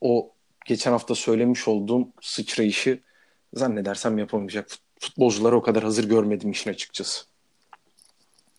o 0.00 0.30
geçen 0.66 0.92
hafta 0.92 1.14
söylemiş 1.14 1.68
olduğum 1.68 2.08
sıçrayışı 2.20 3.00
zannedersem 3.54 4.18
yapamayacak. 4.18 4.68
Futbolcuları 5.00 5.56
o 5.56 5.62
kadar 5.62 5.84
hazır 5.84 6.08
görmedim 6.08 6.50
işin 6.50 6.70
açıkçası. 6.70 7.24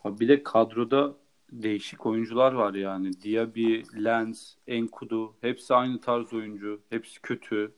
Abi 0.03 0.19
bir 0.19 0.27
de 0.27 0.43
kadroda 0.43 1.15
değişik 1.51 2.05
oyuncular 2.05 2.51
var 2.51 2.73
yani. 2.73 3.21
Diaby, 3.21 3.81
Lens, 4.03 4.53
Enkudu 4.67 5.33
hepsi 5.41 5.73
aynı 5.73 6.01
tarz 6.01 6.33
oyuncu. 6.33 6.81
Hepsi 6.89 7.21
kötü. 7.21 7.71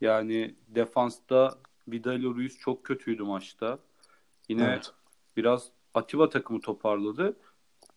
Yani 0.00 0.54
defansta 0.68 1.58
Vidal 1.88 2.22
Ruiz 2.22 2.58
çok 2.58 2.84
kötüydü 2.84 3.22
maçta. 3.22 3.78
Yine 4.48 4.64
evet. 4.64 4.92
biraz 5.36 5.70
Atiba 5.94 6.28
takımı 6.28 6.60
toparladı. 6.60 7.36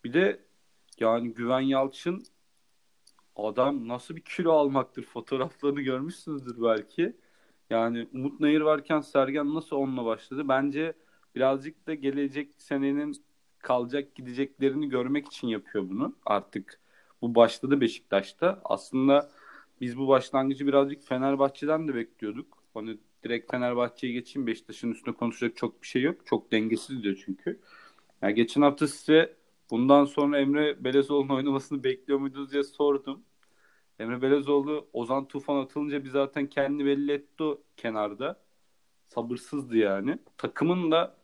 Bir 0.06 0.14
de 0.14 0.40
yani 1.00 1.34
Güven 1.34 1.60
Yalçın 1.60 2.24
adam 3.36 3.88
nasıl 3.88 4.16
bir 4.16 4.22
kilo 4.22 4.52
almaktır 4.52 5.04
fotoğraflarını 5.04 5.82
görmüşsünüzdür 5.82 6.64
belki. 6.64 7.16
Yani 7.70 8.08
Umut 8.14 8.40
Nayır 8.40 8.62
varken 8.62 9.00
Sergen 9.00 9.54
nasıl 9.54 9.76
onunla 9.76 10.06
başladı? 10.06 10.48
Bence 10.48 10.94
birazcık 11.36 11.88
da 11.88 11.94
gelecek 11.94 12.52
senenin 12.58 13.16
kalacak 13.60 14.16
gideceklerini 14.16 14.90
görmek 14.90 15.28
için 15.28 15.48
yapıyor 15.48 15.90
bunu. 15.90 16.16
Artık 16.26 16.80
bu 17.22 17.36
başladı 17.36 17.82
Beşiktaş'ta. 17.82 18.62
Aslında 18.64 19.30
biz 19.82 19.98
bu 19.98 20.08
başlangıcı 20.08 20.68
birazcık 20.68 21.04
Fenerbahçe'den 21.04 21.88
de 21.88 21.96
bekliyorduk. 21.96 22.58
Hani 22.74 22.98
direkt 23.24 23.52
Fenerbahçe'ye 23.52 24.14
geçeyim. 24.14 24.48
Beşiktaş'ın 24.48 24.92
üstüne 24.92 25.16
konuşacak 25.16 25.58
çok 25.58 25.82
bir 25.82 25.88
şey 25.88 26.02
yok. 26.02 26.26
Çok 26.26 26.52
dengesiz 26.52 27.04
diyor 27.04 27.24
çünkü. 27.26 27.60
Yani 28.22 28.34
geçen 28.34 28.62
hafta 28.62 28.88
size 28.88 29.45
bundan 29.72 30.06
sonra 30.06 30.40
Emre 30.40 30.84
Belezoğlu'nun 30.84 31.36
oynamasını 31.36 31.84
bekliyor 31.84 32.20
muydunuz 32.20 32.52
diye 32.52 32.64
sordum. 32.64 33.24
Emre 34.00 34.22
Belezoğlu 34.22 34.90
Ozan 34.94 35.28
Tufan 35.28 35.56
atılınca 35.56 36.04
bir 36.04 36.10
zaten 36.10 36.48
kendi 36.48 36.86
belli 36.86 37.12
etti 37.12 37.44
kenarda. 37.78 38.46
Sabırsızdı 39.08 39.78
yani. 39.78 40.20
Takımın 40.38 40.92
da 40.92 41.18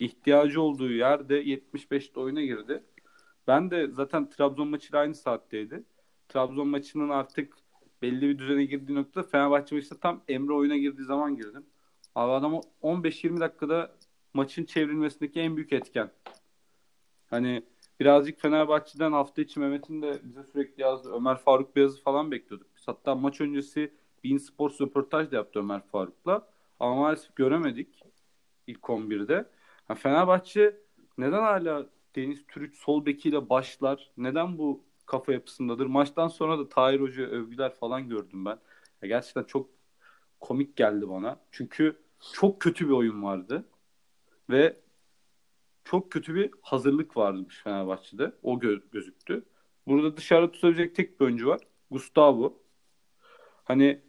ihtiyacı 0.00 0.62
olduğu 0.62 0.92
yerde 0.92 1.42
75'te 1.44 2.20
oyuna 2.20 2.42
girdi. 2.42 2.84
Ben 3.46 3.70
de 3.70 3.88
zaten 3.88 4.30
Trabzon 4.30 4.68
maçıyla 4.68 4.98
aynı 4.98 5.14
saatteydi. 5.14 5.84
Trabzon 6.28 6.68
maçının 6.68 7.08
artık 7.08 7.56
belli 8.02 8.28
bir 8.28 8.38
düzene 8.38 8.64
girdiği 8.64 8.94
noktada 8.94 9.28
Fenerbahçe 9.28 9.74
maçında 9.74 10.00
tam 10.00 10.22
Emre 10.28 10.52
oyuna 10.52 10.76
girdiği 10.76 11.04
zaman 11.04 11.36
girdim. 11.36 11.66
Abi 12.14 12.32
adam 12.32 12.60
15-20 12.82 13.40
dakikada 13.40 13.96
maçın 14.34 14.64
çevrilmesindeki 14.64 15.40
en 15.40 15.56
büyük 15.56 15.72
etken. 15.72 16.10
Hani 17.26 17.62
birazcık 18.00 18.40
Fenerbahçe'den 18.40 19.12
hafta 19.12 19.42
içi 19.42 19.60
Mehmet'in 19.60 20.02
de 20.02 20.20
bize 20.24 20.42
sürekli 20.52 20.82
yazdı. 20.82 21.12
Ömer 21.12 21.36
Faruk 21.36 21.76
Beyaz'ı 21.76 22.02
falan 22.02 22.30
bekliyorduk. 22.30 22.66
Biz 22.76 22.88
hatta 22.88 23.14
maç 23.14 23.40
öncesi 23.40 23.94
Bein 24.24 24.38
Sports 24.38 24.80
röportaj 24.80 25.30
da 25.30 25.36
yaptı 25.36 25.58
Ömer 25.58 25.82
Faruk'la. 25.86 26.48
Ama 26.80 26.94
maalesef 26.94 27.36
göremedik 27.36 28.02
ilk 28.66 28.82
11'de. 28.82 29.50
Yani 29.88 29.98
Fenerbahçe 29.98 30.80
neden 31.18 31.42
hala 31.42 31.86
Deniz 32.16 32.46
Türüç 32.46 32.76
sol 32.78 33.06
bekiyle 33.06 33.48
başlar? 33.50 34.10
Neden 34.16 34.58
bu 34.58 34.84
kafa 35.06 35.32
yapısındadır? 35.32 35.86
Maçtan 35.86 36.28
sonra 36.28 36.58
da 36.58 36.68
Tahir 36.68 37.00
Hoca 37.00 37.22
övgüler 37.22 37.74
falan 37.74 38.08
gördüm 38.08 38.44
ben. 38.44 38.58
Ya 39.02 39.08
gerçekten 39.08 39.44
çok 39.44 39.70
komik 40.40 40.76
geldi 40.76 41.08
bana. 41.08 41.40
Çünkü 41.50 41.96
çok 42.32 42.60
kötü 42.60 42.88
bir 42.88 42.92
oyun 42.92 43.22
vardı. 43.22 43.64
Ve 44.50 44.76
çok 45.84 46.12
kötü 46.12 46.34
bir 46.34 46.50
hazırlık 46.62 47.16
varmış 47.16 47.60
Fenerbahçe'de. 47.64 48.32
O 48.42 48.58
gö- 48.58 48.90
gözüktü. 48.92 49.44
Burada 49.86 50.16
dışarıda 50.16 50.52
tutabilecek 50.52 50.94
tek 50.94 51.20
bir 51.20 51.24
oyuncu 51.24 51.48
var. 51.48 51.60
Gustavo. 51.90 52.62
Hani 53.64 54.00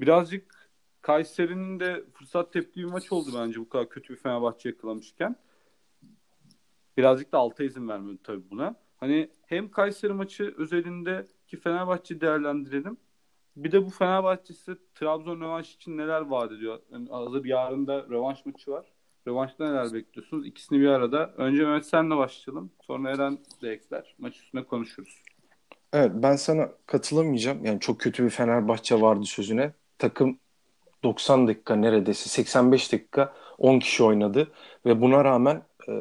birazcık 0.00 0.70
Kayseri'nin 1.02 1.80
de 1.80 2.04
fırsat 2.14 2.52
tepki 2.52 2.80
bir 2.80 2.84
maç 2.84 3.12
oldu 3.12 3.30
bence 3.36 3.60
bu 3.60 3.68
kadar 3.68 3.88
kötü 3.88 4.14
bir 4.14 4.18
Fenerbahçe 4.18 4.68
yakalamışken. 4.68 5.36
Birazcık 6.96 7.32
da 7.32 7.38
alta 7.38 7.64
izin 7.64 7.88
vermedi 7.88 8.18
tabii 8.24 8.50
buna. 8.50 8.74
Hani 8.96 9.30
hem 9.46 9.70
Kayseri 9.70 10.12
maçı 10.12 10.54
özelinde 10.58 11.26
ki 11.46 11.56
Fenerbahçe 11.56 12.20
değerlendirelim. 12.20 12.96
Bir 13.56 13.72
de 13.72 13.86
bu 13.86 13.90
Fenerbahçe'si 13.90 14.76
Trabzon 14.94 15.40
rövanş 15.40 15.74
için 15.74 15.96
neler 15.96 16.20
vaat 16.20 16.52
ediyor? 16.52 16.78
Yani 16.90 17.08
hazır 17.08 17.44
yarın 17.44 17.86
da 17.86 18.02
rövanş 18.02 18.46
maçı 18.46 18.70
var. 18.70 18.91
Rövanşta 19.28 19.68
neler 19.68 19.92
bekliyorsunuz? 19.92 20.46
İkisini 20.46 20.80
bir 20.80 20.86
arada. 20.86 21.32
Önce 21.36 21.62
Mehmet 21.64 21.86
senle 21.86 22.16
başlayalım. 22.16 22.70
Sonra 22.82 23.10
Eren 23.10 23.38
de 23.62 23.70
ekler. 23.70 24.14
Maç 24.18 24.36
üstüne 24.36 24.64
konuşuruz. 24.64 25.22
Evet 25.92 26.10
ben 26.14 26.36
sana 26.36 26.68
katılamayacağım. 26.86 27.64
Yani 27.64 27.80
çok 27.80 28.00
kötü 28.00 28.24
bir 28.24 28.30
Fenerbahçe 28.30 29.00
vardı 29.00 29.24
sözüne. 29.24 29.72
Takım 29.98 30.38
90 31.02 31.48
dakika 31.48 31.76
neredeyse 31.76 32.28
85 32.28 32.92
dakika 32.92 33.32
10 33.58 33.78
kişi 33.78 34.04
oynadı 34.04 34.52
ve 34.86 35.00
buna 35.00 35.24
rağmen 35.24 35.62
e, 35.88 35.92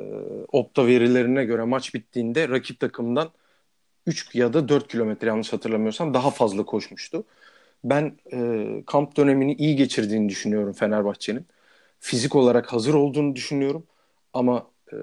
Opta 0.51 0.87
verilerine 0.87 1.45
göre 1.45 1.63
maç 1.63 1.93
bittiğinde 1.93 2.49
rakip 2.49 2.79
takımdan 2.79 3.29
3 4.05 4.35
ya 4.35 4.53
da 4.53 4.69
4 4.69 4.87
kilometre 4.87 5.27
yanlış 5.27 5.53
hatırlamıyorsam 5.53 6.13
daha 6.13 6.31
fazla 6.31 6.65
koşmuştu. 6.65 7.23
Ben 7.83 8.17
e, 8.33 8.67
kamp 8.85 9.17
dönemini 9.17 9.53
iyi 9.55 9.75
geçirdiğini 9.75 10.29
düşünüyorum 10.29 10.73
Fenerbahçe'nin 10.73 11.45
fizik 12.01 12.35
olarak 12.35 12.73
hazır 12.73 12.93
olduğunu 12.93 13.35
düşünüyorum. 13.35 13.83
Ama 14.33 14.67
e, 14.93 14.95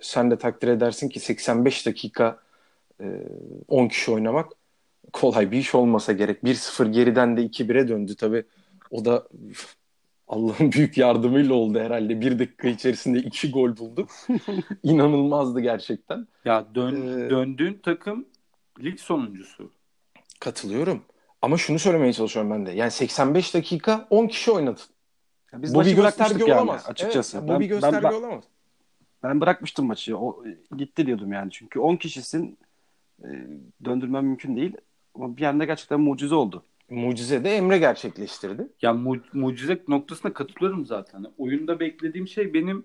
sen 0.00 0.30
de 0.30 0.38
takdir 0.38 0.68
edersin 0.68 1.08
ki 1.08 1.20
85 1.20 1.86
dakika 1.86 2.38
e, 3.00 3.04
10 3.68 3.88
kişi 3.88 4.10
oynamak 4.10 4.52
kolay 5.12 5.50
bir 5.50 5.58
iş 5.58 5.74
olmasa 5.74 6.12
gerek. 6.12 6.42
1-0 6.42 6.92
geriden 6.92 7.36
de 7.36 7.40
2-1'e 7.42 7.88
döndü 7.88 8.16
tabi. 8.16 8.44
O 8.90 9.04
da 9.04 9.28
Allah'ın 10.28 10.72
büyük 10.72 10.98
yardımıyla 10.98 11.54
oldu 11.54 11.78
herhalde. 11.78 12.20
Bir 12.20 12.38
dakika 12.38 12.68
içerisinde 12.68 13.18
iki 13.18 13.50
gol 13.50 13.76
bulduk. 13.76 14.10
İnanılmazdı 14.82 15.60
gerçekten. 15.60 16.26
Ya 16.44 16.66
dön, 16.74 17.08
ee, 17.08 17.30
döndüğün 17.30 17.80
takım 17.82 18.26
lig 18.82 18.98
sonuncusu. 18.98 19.70
Katılıyorum. 20.40 21.02
Ama 21.42 21.58
şunu 21.58 21.78
söylemeye 21.78 22.12
çalışıyorum 22.12 22.50
ben 22.50 22.66
de. 22.66 22.70
Yani 22.70 22.90
85 22.90 23.54
dakika 23.54 24.06
10 24.10 24.26
kişi 24.26 24.50
oynadın. 24.50 24.84
Ya 25.52 25.62
biz 25.62 25.74
Bu 25.74 25.80
bir 25.80 25.84
maçı 25.84 25.96
gösterge 25.96 26.44
yani 26.44 26.54
olamaz. 26.60 26.86
açıkçası. 26.88 27.38
Evet, 27.38 27.48
Ben- 27.48 27.56
bu 27.56 27.60
bir 27.60 27.64
ben- 27.64 27.68
gösterge 27.68 28.02
ben- 28.08 28.12
olamaz. 28.12 28.44
Ben 29.22 29.40
bırakmıştım 29.40 29.86
maçı. 29.86 30.18
O 30.18 30.44
gitti 30.76 31.06
diyordum 31.06 31.32
yani. 31.32 31.50
Çünkü 31.50 31.78
10 31.80 31.96
kişisin 31.96 32.58
e, 33.24 33.28
döndürmem 33.84 34.24
mümkün 34.24 34.56
değil. 34.56 34.76
Ama 35.14 35.36
bir 35.36 35.42
anda 35.42 35.64
gerçekten 35.64 36.00
mucize 36.00 36.34
oldu. 36.34 36.62
Mucize 36.90 37.44
de 37.44 37.56
Emre 37.56 37.78
gerçekleştirdi. 37.78 38.68
Ya 38.82 38.92
mu- 38.92 39.22
mucize 39.32 39.82
noktasına 39.88 40.32
katılıyorum 40.32 40.86
zaten. 40.86 41.26
Oyunda 41.38 41.80
beklediğim 41.80 42.28
şey 42.28 42.54
benim 42.54 42.84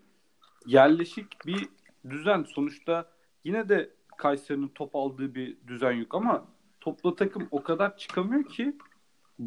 yerleşik 0.65 1.45
bir 1.45 1.69
düzen. 2.09 2.43
Sonuçta 2.47 3.05
yine 3.43 3.69
de 3.69 3.89
Kayseri'nin 4.17 4.67
top 4.67 4.95
aldığı 4.95 5.35
bir 5.35 5.57
düzen 5.67 5.91
yok 5.91 6.15
ama 6.15 6.45
topla 6.81 7.15
takım 7.15 7.47
o 7.51 7.63
kadar 7.63 7.97
çıkamıyor 7.97 8.43
ki 8.43 8.73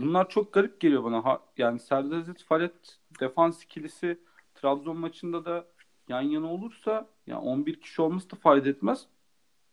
bunlar 0.01 0.29
çok 0.29 0.53
garip 0.53 0.81
geliyor 0.81 1.05
bana. 1.05 1.25
Ha, 1.25 1.41
yani 1.57 1.79
Serdar 1.79 2.17
Aziz 2.17 2.45
Faret 2.45 2.99
defans 3.21 3.65
ikilisi 3.65 4.19
Trabzon 4.55 4.97
maçında 4.97 5.45
da 5.45 5.67
yan 6.09 6.23
yana 6.23 6.53
olursa 6.53 7.09
yani 7.27 7.41
11 7.41 7.81
kişi 7.81 8.03
olması 8.03 8.31
da 8.31 8.37
fayda 8.37 8.69
etmez. 8.69 9.07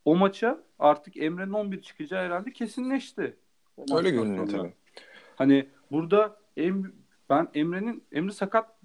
O 0.05 0.15
maça 0.15 0.63
artık 0.79 1.17
Emre'nin 1.17 1.53
11 1.53 1.81
çıkacağı 1.81 2.25
herhalde 2.25 2.53
kesinleşti. 2.53 3.35
O 3.77 3.97
Öyle 3.97 4.09
görünüyor 4.09 4.47
tabii. 4.49 4.73
Hani 5.35 5.69
burada 5.91 6.37
en, 6.57 6.93
ben 7.29 7.47
Emre'nin 7.53 8.03
Emre 8.11 8.31
sakat 8.31 8.77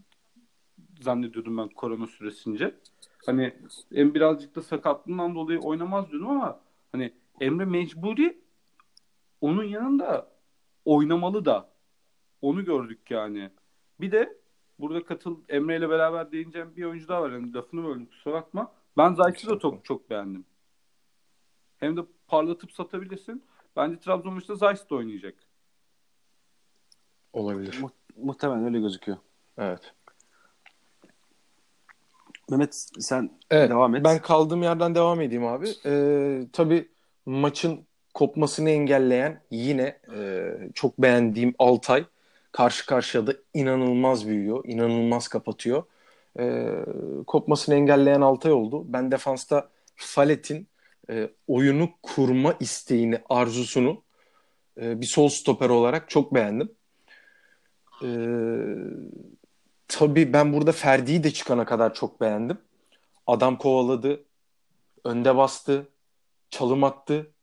zannediyordum 1.00 1.58
ben 1.58 1.68
korona 1.68 2.06
süresince. 2.06 2.74
Hani 3.26 3.56
en 3.92 4.14
birazcık 4.14 4.56
da 4.56 4.62
sakatlığından 4.62 5.34
dolayı 5.34 5.60
oynamaz 5.60 6.10
diyordum 6.10 6.30
ama 6.30 6.60
hani 6.92 7.12
Emre 7.40 7.64
mecburi 7.64 8.40
onun 9.40 9.64
yanında 9.64 10.35
oynamalı 10.86 11.44
da. 11.44 11.68
Onu 12.42 12.64
gördük 12.64 13.10
yani. 13.10 13.50
Bir 14.00 14.12
de 14.12 14.36
burada 14.78 15.04
katıl 15.04 15.40
Emre 15.48 15.76
ile 15.76 15.90
beraber 15.90 16.32
değineceğim 16.32 16.76
bir 16.76 16.84
oyuncu 16.84 17.08
daha 17.08 17.22
var. 17.22 17.30
Yani 17.30 17.52
lafını 17.52 17.84
böldüm 17.84 18.06
kusura 18.06 18.34
bakma. 18.34 18.72
Ben 18.96 19.14
Zayt'ı 19.14 19.50
da 19.50 19.58
çok, 19.58 19.84
çok 19.84 20.10
beğendim. 20.10 20.44
Hem 21.76 21.96
de 21.96 22.00
parlatıp 22.26 22.72
satabilirsin. 22.72 23.44
Bence 23.76 24.00
Trabzon 24.00 24.34
maçında 24.34 24.56
Zayt 24.56 24.90
de 24.90 24.94
oynayacak. 24.94 25.34
Olabilir. 27.32 27.78
Mu- 27.80 27.90
muhtemelen 28.16 28.64
öyle 28.64 28.80
gözüküyor. 28.80 29.18
Evet. 29.58 29.94
Mehmet 32.50 32.74
sen 32.98 33.30
Evet, 33.50 33.70
devam 33.70 33.94
et. 33.96 34.04
Ben 34.04 34.18
kaldığım 34.22 34.62
yerden 34.62 34.94
devam 34.94 35.20
edeyim 35.20 35.46
abi. 35.46 35.68
Ee, 35.86 36.46
tabii 36.52 36.88
maçın 37.26 37.85
kopmasını 38.16 38.70
engelleyen 38.70 39.40
yine 39.50 39.98
e, 40.16 40.50
çok 40.74 40.98
beğendiğim 40.98 41.54
Altay 41.58 42.04
karşı 42.52 42.86
karşıya 42.86 43.26
da 43.26 43.34
inanılmaz 43.54 44.28
büyüyor, 44.28 44.64
inanılmaz 44.64 45.28
kapatıyor. 45.28 45.84
Ee, 46.38 46.70
kopmasını 47.26 47.74
engelleyen 47.74 48.20
Altay 48.20 48.52
oldu. 48.52 48.84
Ben 48.88 49.10
defansta 49.10 49.70
Falet'in 49.96 50.68
e, 51.10 51.30
oyunu 51.48 51.90
kurma 52.02 52.54
isteğini, 52.60 53.18
arzusunu 53.28 54.02
e, 54.80 55.00
bir 55.00 55.06
sol 55.06 55.28
stoper 55.28 55.68
olarak 55.68 56.10
çok 56.10 56.34
beğendim. 56.34 56.72
Ee, 58.02 58.08
tabii 59.88 60.32
ben 60.32 60.52
burada 60.52 60.72
Ferdi'yi 60.72 61.24
de 61.24 61.30
çıkana 61.30 61.64
kadar 61.64 61.94
çok 61.94 62.20
beğendim. 62.20 62.58
Adam 63.26 63.58
kovaladı, 63.58 64.24
önde 65.04 65.36
bastı, 65.36 65.88
çalım 66.50 66.84
attı. 66.84 67.35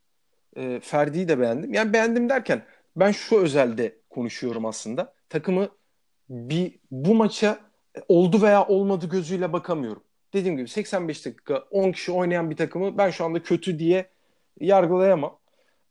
E, 0.55 0.79
Ferdi'yi 0.79 1.27
de 1.27 1.39
beğendim. 1.39 1.73
Yani 1.73 1.93
beğendim 1.93 2.29
derken 2.29 2.63
ben 2.95 3.11
şu 3.11 3.37
özelde 3.39 3.95
konuşuyorum 4.09 4.65
aslında. 4.65 5.13
Takımı 5.29 5.69
bir 6.29 6.79
bu 6.91 7.15
maça 7.15 7.59
oldu 8.07 8.41
veya 8.41 8.67
olmadı 8.67 9.09
gözüyle 9.09 9.53
bakamıyorum. 9.53 10.03
Dediğim 10.33 10.57
gibi 10.57 10.67
85 10.67 11.25
dakika 11.25 11.57
10 11.71 11.91
kişi 11.91 12.11
oynayan 12.11 12.49
bir 12.49 12.55
takımı 12.55 12.97
ben 12.97 13.09
şu 13.09 13.25
anda 13.25 13.43
kötü 13.43 13.79
diye 13.79 14.09
yargılayamam. 14.59 15.39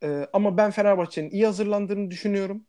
E, 0.02 0.26
ama 0.32 0.56
ben 0.56 0.70
Fenerbahçe'nin 0.70 1.30
iyi 1.30 1.46
hazırlandığını 1.46 2.10
düşünüyorum. 2.10 2.64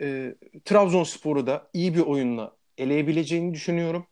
E, 0.00 0.34
Trabzonspor'u 0.64 1.46
da 1.46 1.70
iyi 1.72 1.94
bir 1.94 2.00
oyunla 2.00 2.56
eleyebileceğini 2.78 3.54
düşünüyorum 3.54 4.06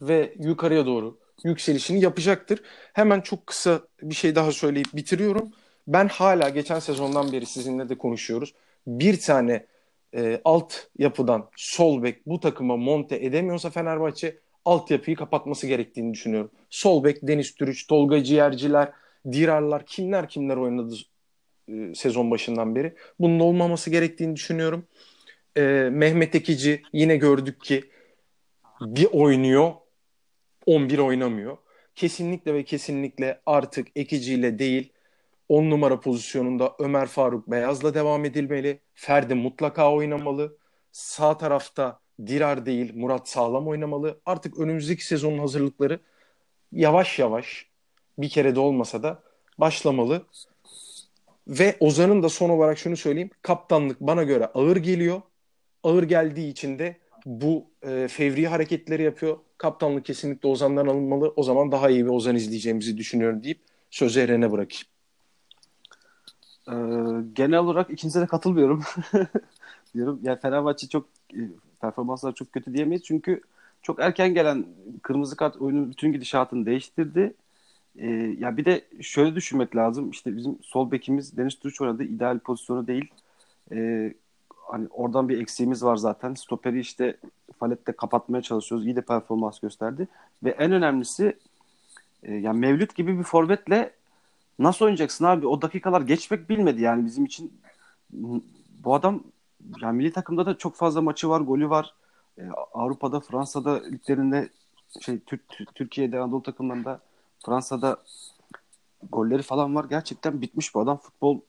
ve 0.00 0.34
yukarıya 0.38 0.86
doğru 0.86 1.18
yükselişini 1.44 2.00
yapacaktır. 2.00 2.62
Hemen 2.92 3.20
çok 3.20 3.46
kısa 3.46 3.80
bir 4.02 4.14
şey 4.14 4.34
daha 4.34 4.52
söyleyip 4.52 4.88
bitiriyorum. 4.94 5.52
Ben 5.86 6.08
hala 6.08 6.48
geçen 6.48 6.78
sezondan 6.78 7.32
beri 7.32 7.46
sizinle 7.46 7.88
de 7.88 7.98
konuşuyoruz. 7.98 8.54
Bir 8.86 9.20
tane 9.20 9.66
e, 10.14 10.40
alt 10.44 10.74
yapıdan 10.98 11.50
sol 11.56 12.02
bek 12.02 12.26
bu 12.26 12.40
takıma 12.40 12.76
monte 12.76 13.16
edemiyorsa 13.16 13.70
Fenerbahçe 13.70 14.38
altyapıyı 14.64 15.16
kapatması 15.16 15.66
gerektiğini 15.66 16.14
düşünüyorum. 16.14 16.50
Sol 16.70 17.04
bek 17.04 17.18
Deniz 17.22 17.54
Türüç, 17.54 17.86
Tolga 17.86 18.24
Ciğerciler, 18.24 18.92
Dirarlar 19.32 19.86
kimler 19.86 20.28
kimler 20.28 20.56
oynadı 20.56 20.94
e, 21.68 21.94
sezon 21.94 22.30
başından 22.30 22.74
beri. 22.76 22.94
Bunun 23.20 23.40
olmaması 23.40 23.90
gerektiğini 23.90 24.36
düşünüyorum. 24.36 24.86
E, 25.56 25.62
Mehmet 25.92 26.34
Ekici 26.34 26.82
yine 26.92 27.16
gördük 27.16 27.60
ki 27.60 27.90
bir 28.80 29.08
oynuyor 29.12 29.72
11 30.66 30.98
oynamıyor. 30.98 31.56
Kesinlikle 31.94 32.54
ve 32.54 32.64
kesinlikle 32.64 33.40
artık 33.46 33.88
ekiciyle 33.96 34.58
değil 34.58 34.92
10 35.50 35.70
numara 35.70 36.00
pozisyonunda 36.00 36.74
Ömer 36.78 37.06
Faruk 37.06 37.50
Beyaz'la 37.50 37.94
devam 37.94 38.24
edilmeli. 38.24 38.80
Ferdi 38.94 39.34
mutlaka 39.34 39.92
oynamalı. 39.92 40.56
Sağ 40.92 41.38
tarafta 41.38 42.00
Dirar 42.26 42.66
değil 42.66 42.92
Murat 42.94 43.28
Sağlam 43.28 43.68
oynamalı. 43.68 44.20
Artık 44.26 44.58
önümüzdeki 44.58 45.06
sezonun 45.06 45.38
hazırlıkları 45.38 46.00
yavaş 46.72 47.18
yavaş 47.18 47.66
bir 48.18 48.28
kere 48.28 48.54
de 48.54 48.60
olmasa 48.60 49.02
da 49.02 49.22
başlamalı. 49.58 50.22
Ve 51.48 51.76
Ozan'ın 51.80 52.22
da 52.22 52.28
son 52.28 52.50
olarak 52.50 52.78
şunu 52.78 52.96
söyleyeyim. 52.96 53.30
Kaptanlık 53.42 54.00
bana 54.00 54.22
göre 54.22 54.46
ağır 54.46 54.76
geliyor. 54.76 55.22
Ağır 55.82 56.02
geldiği 56.02 56.50
için 56.50 56.78
de 56.78 56.96
bu 57.26 57.70
e, 57.86 58.08
fevri 58.08 58.46
hareketleri 58.46 59.02
yapıyor. 59.02 59.38
Kaptanlık 59.58 60.04
kesinlikle 60.04 60.48
Ozan'dan 60.48 60.86
alınmalı. 60.86 61.32
O 61.36 61.42
zaman 61.42 61.72
daha 61.72 61.90
iyi 61.90 62.04
bir 62.04 62.10
Ozan 62.10 62.36
izleyeceğimizi 62.36 62.96
düşünüyorum 62.96 63.42
deyip 63.42 63.60
sözü 63.90 64.20
Eren'e 64.20 64.52
bırakayım. 64.52 64.89
Ee, 66.68 66.72
genel 67.34 67.58
olarak 67.58 67.90
ikinize 67.90 68.20
de 68.20 68.26
katılmıyorum. 68.26 68.82
Diyorum 69.94 70.20
yani 70.22 70.40
Fenerbahçe 70.40 70.88
çok 70.88 71.06
e, 71.34 71.40
performanslar 71.80 72.34
çok 72.34 72.52
kötü 72.52 72.74
diyemeyiz 72.74 73.02
çünkü 73.02 73.40
çok 73.82 74.00
erken 74.00 74.34
gelen 74.34 74.66
kırmızı 75.02 75.36
kart 75.36 75.56
oyunun 75.56 75.90
bütün 75.90 76.12
gidişatını 76.12 76.66
değiştirdi. 76.66 77.34
Ee, 77.98 78.06
ya 78.38 78.56
bir 78.56 78.64
de 78.64 78.84
şöyle 79.00 79.34
düşünmek 79.34 79.76
lazım. 79.76 80.10
İşte 80.10 80.36
bizim 80.36 80.58
sol 80.62 80.90
bekimiz 80.90 81.36
Deniz 81.36 81.58
Türüç 81.58 81.80
oynadı. 81.80 82.04
ideal 82.04 82.38
pozisyonu 82.38 82.86
değil. 82.86 83.10
Ee, 83.72 84.14
hani 84.50 84.88
oradan 84.90 85.28
bir 85.28 85.40
eksiğimiz 85.40 85.84
var 85.84 85.96
zaten. 85.96 86.34
Stoperi 86.34 86.80
işte 86.80 87.16
Falet'te 87.58 87.92
kapatmaya 87.92 88.42
çalışıyoruz. 88.42 88.86
İyi 88.86 88.96
de 88.96 89.00
performans 89.02 89.60
gösterdi. 89.60 90.08
Ve 90.44 90.50
en 90.50 90.72
önemlisi 90.72 91.36
e, 92.22 92.34
yani 92.34 92.58
Mevlüt 92.58 92.94
gibi 92.94 93.18
bir 93.18 93.24
forvetle 93.24 93.92
nasıl 94.58 94.84
oynayacaksın 94.84 95.24
abi? 95.24 95.46
O 95.46 95.62
dakikalar 95.62 96.00
geçmek 96.00 96.48
bilmedi 96.48 96.82
yani 96.82 97.06
bizim 97.06 97.24
için. 97.24 97.60
Bu 98.84 98.94
adam 98.94 99.22
yani 99.82 99.96
milli 99.96 100.12
takımda 100.12 100.46
da 100.46 100.58
çok 100.58 100.76
fazla 100.76 101.00
maçı 101.02 101.28
var, 101.28 101.40
golü 101.40 101.70
var. 101.70 101.94
E, 102.38 102.42
Avrupa'da, 102.72 103.20
Fransa'da 103.20 103.82
liglerinde 103.84 104.48
şey 105.00 105.18
Türk, 105.20 105.40
Türkiye'de 105.74 106.20
Anadolu 106.20 106.42
takımlarında 106.42 107.00
Fransa'da 107.46 107.96
golleri 109.12 109.42
falan 109.42 109.74
var. 109.74 109.84
Gerçekten 109.90 110.40
bitmiş 110.40 110.74
bu 110.74 110.80
adam. 110.80 110.96
Futbol 110.96 111.40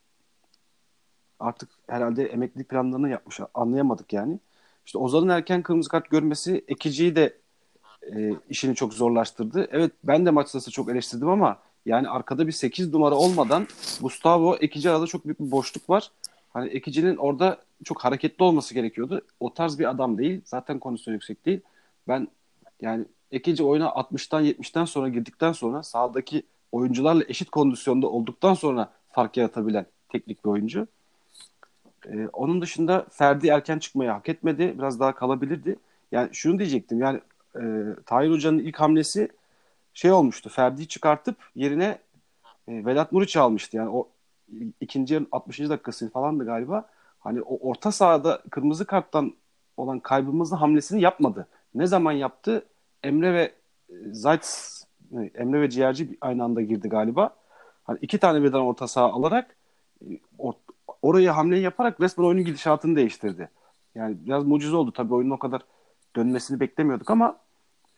artık 1.40 1.68
herhalde 1.86 2.26
emeklilik 2.26 2.68
planlarını 2.68 3.08
yapmış. 3.08 3.40
Anlayamadık 3.54 4.12
yani. 4.12 4.38
İşte 4.86 4.98
Ozan'ın 4.98 5.28
erken 5.28 5.62
kırmızı 5.62 5.88
kart 5.88 6.10
görmesi 6.10 6.64
Ekici'yi 6.68 7.16
de 7.16 7.36
e, 8.02 8.32
işini 8.48 8.74
çok 8.74 8.94
zorlaştırdı. 8.94 9.68
Evet 9.70 9.92
ben 10.04 10.26
de 10.26 10.30
maç 10.30 10.48
sırası 10.48 10.70
çok 10.70 10.90
eleştirdim 10.90 11.28
ama 11.28 11.58
yani 11.86 12.08
arkada 12.08 12.46
bir 12.46 12.52
8 12.52 12.92
numara 12.92 13.14
olmadan 13.14 13.66
Gustavo 14.00 14.56
Ekici 14.60 14.90
arada 14.90 15.06
çok 15.06 15.24
büyük 15.24 15.40
bir 15.40 15.50
boşluk 15.50 15.90
var. 15.90 16.10
Hani 16.52 16.68
Ekici'nin 16.68 17.16
orada 17.16 17.58
çok 17.84 18.04
hareketli 18.04 18.44
olması 18.44 18.74
gerekiyordu. 18.74 19.22
O 19.40 19.54
tarz 19.54 19.78
bir 19.78 19.90
adam 19.90 20.18
değil. 20.18 20.40
Zaten 20.44 20.78
kondisyon 20.78 21.14
yüksek 21.14 21.46
değil. 21.46 21.60
Ben 22.08 22.28
yani 22.80 23.04
Ekici 23.32 23.64
oyuna 23.64 23.86
60'tan 23.86 24.44
70'ten 24.44 24.84
sonra 24.84 25.08
girdikten 25.08 25.52
sonra 25.52 25.82
sahadaki 25.82 26.42
oyuncularla 26.72 27.24
eşit 27.28 27.50
kondisyonda 27.50 28.06
olduktan 28.06 28.54
sonra 28.54 28.92
fark 29.12 29.36
yaratabilen 29.36 29.86
teknik 30.08 30.44
bir 30.44 30.50
oyuncu. 30.50 30.86
Ee, 32.06 32.28
onun 32.32 32.62
dışında 32.62 33.06
Ferdi 33.10 33.48
erken 33.48 33.78
çıkmayı 33.78 34.10
hak 34.10 34.28
etmedi. 34.28 34.74
Biraz 34.78 35.00
daha 35.00 35.14
kalabilirdi. 35.14 35.76
Yani 36.12 36.28
şunu 36.32 36.58
diyecektim. 36.58 37.00
Yani 37.00 37.20
e, 37.56 37.62
Tahir 38.06 38.30
Hoca'nın 38.30 38.58
ilk 38.58 38.80
hamlesi 38.80 39.28
şey 39.94 40.12
olmuştu. 40.12 40.48
Ferdi'yi 40.48 40.88
çıkartıp 40.88 41.36
yerine 41.54 41.98
e, 42.68 42.86
Vedat 42.86 43.12
Muriç'i 43.12 43.40
almıştı. 43.40 43.76
Yani 43.76 43.90
o 43.90 44.08
ikinci 44.80 45.14
yarın 45.14 45.28
60. 45.32 45.60
dakikası 45.60 46.10
falandı 46.10 46.44
galiba. 46.44 46.88
Hani 47.20 47.42
o 47.42 47.68
orta 47.70 47.92
sahada 47.92 48.42
kırmızı 48.50 48.86
karttan 48.86 49.34
olan 49.76 50.00
kaybımızın 50.00 50.56
hamlesini 50.56 51.00
yapmadı. 51.00 51.48
Ne 51.74 51.86
zaman 51.86 52.12
yaptı? 52.12 52.66
Emre 53.02 53.34
ve 53.34 53.52
e, 53.88 53.94
Zayt 54.12 54.68
Emre 55.34 55.60
ve 55.60 55.70
Ciğerci 55.70 56.18
aynı 56.20 56.44
anda 56.44 56.60
girdi 56.60 56.88
galiba. 56.88 57.36
Hani 57.84 57.98
iki 58.02 58.18
tane 58.18 58.42
birden 58.42 58.58
orta 58.58 58.88
saha 58.88 59.12
alarak 59.12 59.56
e, 60.00 60.20
or, 60.38 60.52
oraya 61.02 61.36
hamleyi 61.36 61.62
yaparak 61.62 62.00
resmen 62.00 62.24
oyunun 62.24 62.44
gidişatını 62.44 62.96
değiştirdi. 62.96 63.50
Yani 63.94 64.16
biraz 64.26 64.44
mucize 64.44 64.76
oldu. 64.76 64.92
Tabii 64.92 65.14
oyunun 65.14 65.30
o 65.30 65.38
kadar 65.38 65.62
dönmesini 66.16 66.60
beklemiyorduk 66.60 67.10
ama 67.10 67.36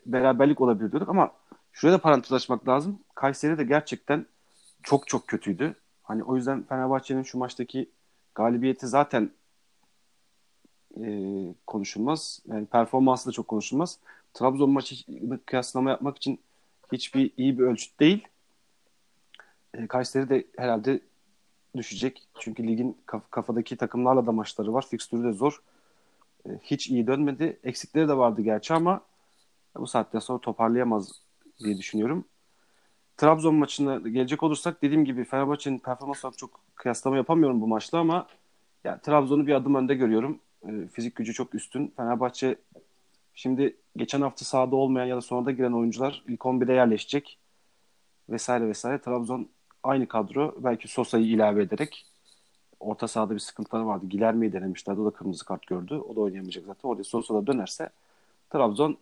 beraberlik 0.07 0.61
olabilir 0.61 0.93
diyorduk 0.93 1.09
ama 1.09 1.31
şuraya 1.75 1.93
da 1.93 2.01
parantez 2.01 2.33
açmak 2.33 2.69
lazım. 2.69 2.99
Kayseri 3.15 3.59
de 3.59 3.65
gerçekten 3.65 4.27
çok 4.83 5.09
çok 5.09 5.29
kötüydü. 5.29 5.75
Hani 6.03 6.25
o 6.25 6.37
yüzden 6.37 6.63
Fenerbahçe'nin 6.63 7.23
şu 7.23 7.39
maçtaki 7.39 7.91
galibiyeti 8.35 8.87
zaten 8.87 9.31
e, 11.01 11.05
konuşulmaz. 11.67 12.43
Yani 12.47 12.67
performansı 12.67 13.29
da 13.29 13.33
çok 13.33 13.49
konuşulmaz. 13.49 13.99
Trabzon 14.35 14.71
maçını 14.71 15.41
kıyaslama 15.47 15.91
yapmak 15.91 16.17
için 16.17 16.41
hiçbir 16.93 17.33
iyi 17.37 17.59
bir 17.59 17.65
ölçüt 17.65 18.01
değil. 18.01 18.29
E, 19.75 19.87
Kayseri 19.87 20.29
de 20.29 20.45
herhalde 20.57 21.01
düşecek. 21.77 22.29
Çünkü 22.39 22.67
ligin 22.67 22.99
kaf- 23.07 23.31
kafadaki 23.31 23.77
takımlarla 23.77 24.27
da 24.27 24.33
maçları 24.33 24.73
var. 24.73 24.87
Fikstürü 24.89 25.25
de 25.25 25.33
zor. 25.33 25.63
E, 26.47 26.51
hiç 26.63 26.89
iyi 26.89 27.07
dönmedi. 27.07 27.59
Eksikleri 27.65 28.09
de 28.09 28.17
vardı 28.17 28.43
gerçi 28.43 28.75
ama 28.75 29.01
bu 29.77 29.87
saatten 29.87 30.19
sonra 30.19 30.39
toparlayamaz 30.39 31.24
diye 31.59 31.79
düşünüyorum. 31.79 32.25
Trabzon 33.17 33.55
maçına 33.55 33.97
gelecek 33.97 34.43
olursak 34.43 34.83
dediğim 34.83 35.05
gibi 35.05 35.25
Fenerbahçe'nin 35.25 35.79
performansı 35.79 36.31
çok 36.37 36.61
kıyaslama 36.75 37.17
yapamıyorum 37.17 37.61
bu 37.61 37.67
maçla 37.67 37.99
ama 37.99 38.27
ya 38.85 38.99
Trabzon'u 38.99 39.47
bir 39.47 39.55
adım 39.55 39.75
önde 39.75 39.95
görüyorum. 39.95 40.40
E, 40.69 40.88
fizik 40.93 41.14
gücü 41.17 41.33
çok 41.33 41.55
üstün. 41.55 41.93
Fenerbahçe 41.97 42.57
şimdi 43.35 43.77
geçen 43.97 44.21
hafta 44.21 44.45
sahada 44.45 44.77
olmayan 44.77 45.07
ya 45.07 45.17
da 45.17 45.21
sonra 45.21 45.47
da 45.47 45.51
giren 45.51 45.73
oyuncular 45.73 46.25
ilk 46.29 46.40
11'e 46.40 46.75
yerleşecek 46.75 47.38
vesaire 48.29 48.69
vesaire. 48.69 49.01
Trabzon 49.01 49.49
aynı 49.83 50.09
kadro 50.09 50.55
belki 50.59 50.88
Sosa'yı 50.88 51.27
ilave 51.27 51.62
ederek 51.62 52.07
orta 52.81 53.09
sahada 53.09 53.35
bir 53.35 53.38
sıkıntıları 53.38 53.87
vardı. 53.87 54.07
Gilerme'yi 54.09 54.53
denemişlerdi. 54.53 55.01
O 55.01 55.07
da 55.07 55.11
kırmızı 55.11 55.45
kart 55.45 55.67
gördü. 55.67 55.95
O 55.95 56.17
da 56.17 56.21
oynayamayacak 56.21 56.64
zaten. 56.67 56.88
Orada 56.88 57.05
Sosa 57.05 57.35
da 57.35 57.47
dönerse 57.47 57.90
Trabzon 58.51 58.99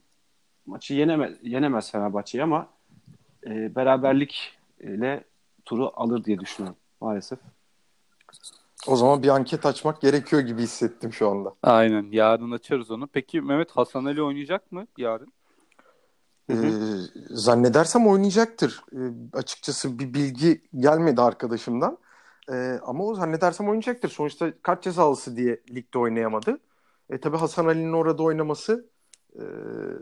maçı 0.67 0.95
yenemez, 0.95 1.37
yenemez 1.43 1.93
Fenerbahçe'yi 1.93 2.45
ama 2.45 2.69
e, 3.47 3.75
beraberlikle 3.75 5.25
turu 5.65 5.91
alır 5.95 6.25
diye 6.25 6.39
düşünüyorum 6.39 6.79
maalesef. 7.01 7.39
O 8.87 8.97
zaman 8.97 9.23
bir 9.23 9.29
anket 9.29 9.67
açmak 9.67 10.01
gerekiyor 10.01 10.43
gibi 10.43 10.63
hissettim 10.63 11.13
şu 11.13 11.31
anda. 11.31 11.55
Aynen. 11.63 12.09
Yarın 12.11 12.51
açarız 12.51 12.91
onu. 12.91 13.07
Peki 13.07 13.41
Mehmet 13.41 13.71
Hasan 13.71 14.05
Ali 14.05 14.23
oynayacak 14.23 14.73
mı 14.73 14.87
yarın? 14.99 15.33
Ee, 16.51 16.55
zannedersem 17.31 18.07
oynayacaktır. 18.07 18.85
Ee, 18.93 18.97
açıkçası 19.33 19.99
bir 19.99 20.15
bilgi 20.15 20.63
gelmedi 20.77 21.21
arkadaşımdan. 21.21 21.99
Ee, 22.53 22.79
ama 22.87 23.05
o 23.05 23.15
zannedersem 23.15 23.69
oynayacaktır. 23.69 24.09
Sonuçta 24.09 24.53
kart 24.63 24.83
cezalısı 24.83 25.37
diye 25.37 25.61
ligde 25.71 25.99
oynayamadı. 25.99 26.59
E, 27.11 27.21
tabii 27.21 27.37
Hasan 27.37 27.67
Ali'nin 27.67 27.93
orada 27.93 28.23
oynaması 28.23 28.87
e, 29.35 29.43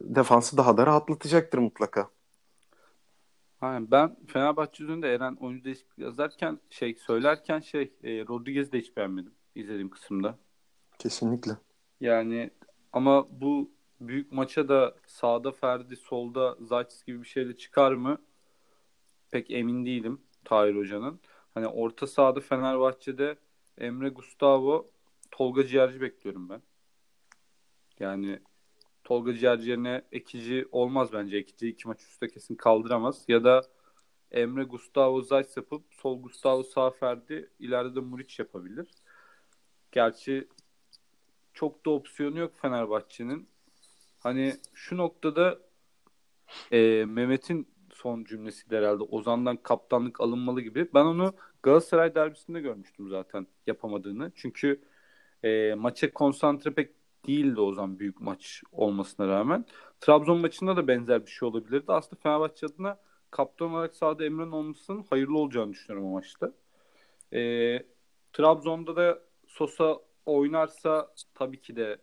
defansı 0.00 0.56
daha 0.56 0.76
da 0.76 0.86
rahatlatacaktır 0.86 1.58
mutlaka. 1.58 2.10
Aynen. 3.60 3.90
Ben 3.90 4.16
Fenerbahçe 4.26 4.84
üzerinde 4.84 5.14
Eren 5.14 5.36
oyuncu 5.40 5.64
değişikliği 5.64 6.02
yazarken 6.02 6.60
şey 6.70 6.94
söylerken 6.94 7.60
şey 7.60 7.92
e, 8.02 8.26
Rodriguez'i 8.26 8.72
de 8.72 8.78
hiç 8.78 8.96
beğenmedim 8.96 9.32
izlediğim 9.54 9.90
kısımda. 9.90 10.38
Kesinlikle. 10.98 11.52
Yani 12.00 12.50
ama 12.92 13.40
bu 13.40 13.70
büyük 14.00 14.32
maça 14.32 14.68
da 14.68 14.94
sağda 15.06 15.52
Ferdi, 15.52 15.96
solda 15.96 16.56
Zaytis 16.60 17.04
gibi 17.04 17.22
bir 17.22 17.28
şeyle 17.28 17.56
çıkar 17.56 17.92
mı? 17.92 18.18
Pek 19.30 19.50
emin 19.50 19.86
değilim 19.86 20.20
Tahir 20.44 20.76
Hoca'nın. 20.76 21.20
Hani 21.54 21.66
orta 21.66 22.06
sahada 22.06 22.40
Fenerbahçe'de 22.40 23.38
Emre 23.78 24.08
Gustavo, 24.08 24.90
Tolga 25.30 25.66
Ciğerci 25.66 26.00
bekliyorum 26.00 26.48
ben. 26.48 26.62
Yani 28.00 28.40
Tolga 29.10 29.34
Ciğerci 29.34 30.02
Ekici 30.12 30.68
olmaz 30.72 31.12
bence. 31.12 31.36
Ekici 31.36 31.68
iki 31.68 31.88
maç 31.88 32.02
üstte 32.02 32.28
kesin 32.28 32.54
kaldıramaz. 32.54 33.24
Ya 33.28 33.44
da 33.44 33.62
Emre 34.30 34.64
Gustavo 34.64 35.22
Zayt 35.22 35.56
yapıp 35.56 35.82
sol 35.90 36.22
Gustavo 36.22 36.62
sağ 36.62 36.90
Ferdi 36.90 37.50
ileride 37.58 37.94
de 37.94 38.00
Muriç 38.00 38.38
yapabilir. 38.38 38.88
Gerçi 39.92 40.48
çok 41.54 41.86
da 41.86 41.90
opsiyonu 41.90 42.38
yok 42.38 42.52
Fenerbahçe'nin. 42.62 43.48
Hani 44.18 44.54
şu 44.74 44.96
noktada 44.96 45.58
e, 46.72 47.04
Mehmet'in 47.04 47.68
son 47.92 48.24
cümlesi 48.24 48.70
de 48.70 48.78
herhalde 48.78 49.02
Ozan'dan 49.02 49.56
kaptanlık 49.56 50.20
alınmalı 50.20 50.60
gibi. 50.60 50.88
Ben 50.94 51.04
onu 51.04 51.34
Galatasaray 51.62 52.14
derbisinde 52.14 52.60
görmüştüm 52.60 53.08
zaten 53.08 53.46
yapamadığını. 53.66 54.32
Çünkü 54.34 54.80
e, 55.44 55.74
maça 55.74 56.12
konsantre 56.12 56.70
pek 56.70 56.99
değildi 57.26 57.60
Ozan 57.60 57.98
büyük 57.98 58.20
maç 58.20 58.62
olmasına 58.72 59.28
rağmen. 59.28 59.64
Trabzon 60.00 60.40
maçında 60.40 60.76
da 60.76 60.88
benzer 60.88 61.26
bir 61.26 61.30
şey 61.30 61.48
olabilirdi. 61.48 61.84
Aslında 61.88 62.20
Fenerbahçe 62.22 62.66
adına 62.66 62.98
kaptan 63.30 63.70
olarak 63.70 63.94
sahada 63.94 64.24
Emre'nin 64.24 64.52
olmasının 64.52 65.04
hayırlı 65.10 65.38
olacağını 65.38 65.72
düşünüyorum 65.72 66.08
o 66.08 66.12
maçta. 66.12 66.52
E, 67.32 67.40
Trabzon'da 68.32 68.96
da 68.96 69.22
Sosa 69.46 69.98
oynarsa 70.26 71.14
tabii 71.34 71.60
ki 71.60 71.76
de 71.76 71.98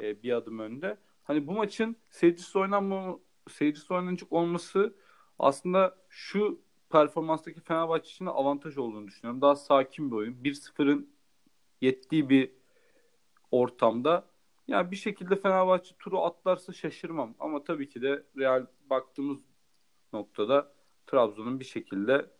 e, 0.00 0.22
bir 0.22 0.32
adım 0.32 0.58
önde. 0.58 0.98
Hani 1.24 1.46
bu 1.46 1.52
maçın 1.52 1.96
seyircisi 2.10 2.58
oynanma 2.58 3.18
seyircisi 3.48 3.94
oynanacak 3.94 4.32
olması 4.32 4.96
aslında 5.38 5.96
şu 6.08 6.60
performanstaki 6.90 7.60
Fenerbahçe 7.60 8.10
için 8.10 8.26
avantaj 8.26 8.78
olduğunu 8.78 9.08
düşünüyorum. 9.08 9.40
Daha 9.40 9.56
sakin 9.56 10.10
bir 10.10 10.16
oyun. 10.16 10.34
1-0'ın 10.34 11.10
yettiği 11.80 12.28
bir 12.28 12.50
ortamda 13.50 14.29
yani 14.70 14.90
bir 14.90 14.96
şekilde 14.96 15.36
Fenerbahçe 15.36 15.94
turu 15.98 16.20
atlarsa 16.20 16.72
şaşırmam. 16.72 17.34
Ama 17.40 17.64
tabii 17.64 17.88
ki 17.88 18.02
de 18.02 18.22
real 18.38 18.66
baktığımız 18.90 19.38
noktada 20.12 20.72
Trabzon'un 21.06 21.60
bir 21.60 21.64
şekilde 21.64 22.30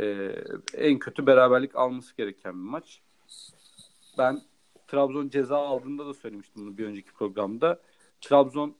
e, 0.00 0.34
en 0.74 0.98
kötü 0.98 1.26
beraberlik 1.26 1.76
alması 1.76 2.16
gereken 2.16 2.52
bir 2.52 2.70
maç. 2.70 3.02
Ben 4.18 4.40
Trabzon 4.86 5.28
ceza 5.28 5.58
aldığında 5.58 6.06
da 6.06 6.14
söylemiştim 6.14 6.66
bunu 6.66 6.78
bir 6.78 6.86
önceki 6.86 7.12
programda. 7.12 7.80
Trabzon 8.20 8.76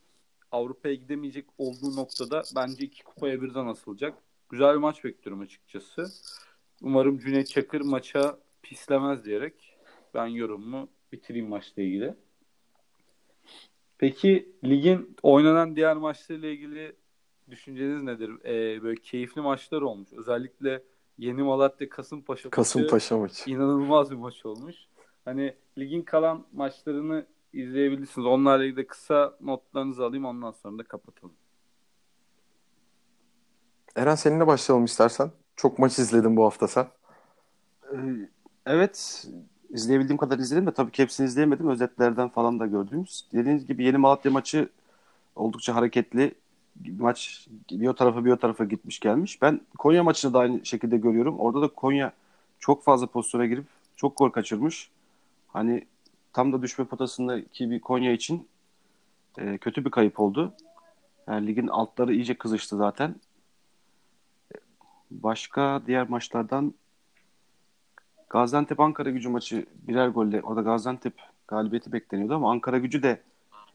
Avrupa'ya 0.52 0.94
gidemeyecek 0.94 1.46
olduğu 1.58 1.96
noktada 1.96 2.42
bence 2.56 2.84
iki 2.84 3.04
kupaya 3.04 3.42
birden 3.42 3.66
asılacak. 3.66 4.14
Güzel 4.50 4.74
bir 4.74 4.80
maç 4.80 5.04
bekliyorum 5.04 5.42
açıkçası. 5.42 6.06
Umarım 6.82 7.18
Cüneyt 7.18 7.48
Çakır 7.48 7.80
maça 7.80 8.38
pislemez 8.62 9.24
diyerek 9.24 9.78
ben 10.14 10.26
yorumumu 10.26 10.88
bitireyim 11.12 11.48
maçla 11.48 11.82
ilgili. 11.82 12.14
Peki 14.04 14.52
ligin 14.64 15.16
oynanan 15.22 15.76
diğer 15.76 15.96
maçlarıyla 15.96 16.48
ilgili 16.48 16.96
düşünceniz 17.50 18.02
nedir? 18.02 18.30
Ee, 18.44 18.82
böyle 18.82 19.00
keyifli 19.00 19.40
maçlar 19.40 19.82
olmuş. 19.82 20.12
Özellikle 20.12 20.82
Yeni 21.18 21.42
Malatya 21.42 21.88
Kasımpaşa, 21.88 22.50
Kasımpaşa 22.50 23.18
maçı. 23.18 23.50
inanılmaz 23.50 24.10
bir 24.10 24.16
maç 24.16 24.46
olmuş. 24.46 24.76
Hani 25.24 25.54
ligin 25.78 26.02
kalan 26.02 26.46
maçlarını 26.52 27.26
izleyebilirsiniz. 27.52 28.26
Onlarla 28.26 28.64
ilgili 28.64 28.76
de 28.76 28.86
kısa 28.86 29.36
notlarınızı 29.40 30.04
alayım 30.04 30.24
ondan 30.24 30.50
sonra 30.50 30.78
da 30.78 30.82
kapatalım. 30.82 31.34
Eren 33.96 34.14
seninle 34.14 34.46
başlayalım 34.46 34.84
istersen. 34.84 35.30
Çok 35.56 35.78
maç 35.78 35.98
izledim 35.98 36.36
bu 36.36 36.44
hafta 36.44 36.68
sen. 36.68 36.86
Ee, 37.92 37.96
evet 38.66 39.26
izleyebildiğim 39.74 40.16
kadar 40.16 40.38
izledim 40.38 40.66
de 40.66 40.70
tabii 40.70 40.90
ki 40.90 41.02
hepsini 41.02 41.26
izleyemedim. 41.26 41.68
Özetlerden 41.68 42.28
falan 42.28 42.60
da 42.60 42.66
gördüğümüz. 42.66 43.24
Dediğiniz 43.32 43.66
gibi 43.66 43.84
yeni 43.84 43.96
Malatya 43.96 44.30
maçı 44.30 44.68
oldukça 45.36 45.74
hareketli. 45.74 46.34
Maç 46.98 47.48
bir 47.70 47.88
o 47.88 47.94
tarafa 47.94 48.24
bir 48.24 48.30
o 48.30 48.36
tarafa 48.36 48.64
gitmiş 48.64 49.00
gelmiş. 49.00 49.42
Ben 49.42 49.60
Konya 49.78 50.04
maçını 50.04 50.34
da 50.34 50.38
aynı 50.38 50.66
şekilde 50.66 50.96
görüyorum. 50.96 51.38
Orada 51.38 51.62
da 51.62 51.68
Konya 51.68 52.12
çok 52.58 52.84
fazla 52.84 53.06
pozisyona 53.06 53.46
girip 53.46 53.66
çok 53.96 54.16
gol 54.16 54.30
kaçırmış. 54.30 54.90
Hani 55.48 55.86
tam 56.32 56.52
da 56.52 56.62
düşme 56.62 56.84
potasındaki 56.84 57.70
bir 57.70 57.80
Konya 57.80 58.12
için 58.12 58.48
e, 59.38 59.58
kötü 59.58 59.84
bir 59.84 59.90
kayıp 59.90 60.20
oldu. 60.20 60.52
Yani 61.28 61.46
ligin 61.46 61.68
altları 61.68 62.14
iyice 62.14 62.34
kızıştı 62.34 62.76
zaten. 62.76 63.16
Başka 65.10 65.82
diğer 65.86 66.08
maçlardan 66.08 66.74
Gaziantep 68.34 68.80
Ankara 68.80 69.10
gücü 69.10 69.28
maçı 69.28 69.66
birer 69.88 70.08
golle. 70.08 70.42
Orada 70.42 70.60
Gaziantep 70.60 71.14
galibiyeti 71.48 71.92
bekleniyordu 71.92 72.34
ama 72.34 72.50
Ankara 72.50 72.78
gücü 72.78 73.02
de 73.02 73.22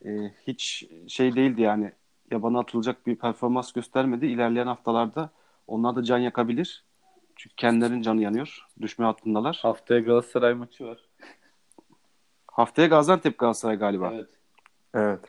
e, 0.06 0.10
hiç 0.48 0.88
şey 1.08 1.36
değildi 1.36 1.62
yani 1.62 1.92
yabana 2.32 2.60
atılacak 2.60 3.08
bir 3.08 3.16
performans 3.16 3.72
göstermedi. 3.72 4.26
İlerleyen 4.26 4.68
haftalarda 4.68 5.30
onlar 5.68 5.96
da 5.96 6.04
can 6.04 6.18
yakabilir. 6.18 6.84
Çünkü 7.36 7.56
kendilerinin 7.56 8.02
canı 8.02 8.22
yanıyor. 8.22 8.68
Düşme 8.82 9.06
hattındalar. 9.06 9.60
Haftaya 9.62 10.00
Galatasaray 10.00 10.54
maçı 10.54 10.86
var. 10.86 10.98
Haftaya 12.48 12.88
Gaziantep 12.88 13.38
Galatasaray 13.38 13.76
galiba. 13.76 14.12
Evet. 14.14 14.30
Evet. 14.94 15.20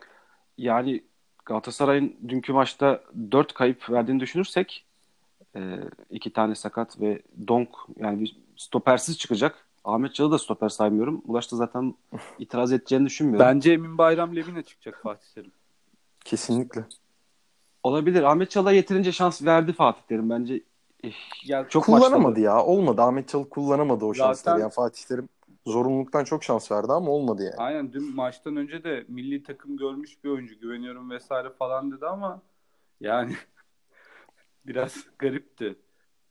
Yani 0.57 1.03
Galatasaray'ın 1.45 2.15
dünkü 2.27 2.53
maçta 2.53 3.03
4 3.31 3.53
kayıp 3.53 3.89
verdiğini 3.89 4.19
düşünürsek 4.19 4.85
e, 5.55 5.77
iki 6.09 6.33
tane 6.33 6.55
sakat 6.55 7.01
ve 7.01 7.21
Donk 7.47 7.69
yani 7.97 8.19
bir 8.21 8.40
stopersiz 8.61 9.17
çıkacak. 9.17 9.67
Ahmet 9.83 10.15
Çalı 10.15 10.31
da 10.31 10.39
stoper 10.39 10.69
saymıyorum. 10.69 11.21
Ulaş 11.25 11.51
da 11.51 11.55
zaten 11.55 11.95
itiraz 12.39 12.71
edeceğini 12.73 13.05
düşünmüyorum. 13.05 13.47
Bence 13.47 13.71
Emin 13.73 13.97
Bayram 13.97 14.35
Levine 14.35 14.63
çıkacak 14.63 14.99
Fatih 15.03 15.27
Terim. 15.35 15.51
Kesinlikle. 16.25 16.85
Olabilir. 17.83 18.23
Ahmet 18.23 18.51
Çalı'ya 18.51 18.75
yeterince 18.75 19.11
şans 19.11 19.43
verdi 19.45 19.73
Fatih 19.73 20.01
Terim. 20.01 20.29
Bence 20.29 20.63
eh, 21.03 21.13
Ya 21.45 21.67
çok 21.69 21.83
kullanamadı 21.85 22.29
maçta- 22.33 22.41
ya. 22.41 22.63
Olmadı. 22.65 23.01
Ahmet 23.01 23.29
Çalık 23.29 23.51
kullanamadı 23.51 24.05
o 24.05 24.13
Zaten- 24.13 24.27
şansları. 24.27 24.59
Yani 24.59 24.71
Fatih 24.71 25.03
Terim 25.03 25.29
zorunluluktan 25.67 26.23
çok 26.23 26.43
şans 26.43 26.71
verdi 26.71 26.91
ama 26.91 27.11
olmadı 27.11 27.43
yani. 27.43 27.55
Aynen 27.57 27.93
dün 27.93 28.15
maçtan 28.15 28.55
önce 28.55 28.83
de 28.83 29.05
milli 29.07 29.43
takım 29.43 29.77
görmüş 29.77 30.23
bir 30.23 30.29
oyuncu 30.29 30.59
güveniyorum 30.59 31.09
vesaire 31.09 31.49
falan 31.49 31.91
dedi 31.91 32.05
ama 32.05 32.41
yani 33.01 33.35
biraz 34.65 34.95
garipti. 35.19 35.75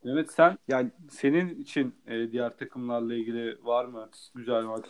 Mehmet 0.05 0.33
sen 0.33 0.59
Yani 0.69 0.91
senin 1.11 1.63
için 1.63 1.95
e, 2.07 2.33
diğer 2.33 2.57
takımlarla 2.57 3.15
ilgili 3.15 3.65
var 3.65 3.85
mı 3.85 4.09
güzel 4.35 4.63
maç? 4.63 4.85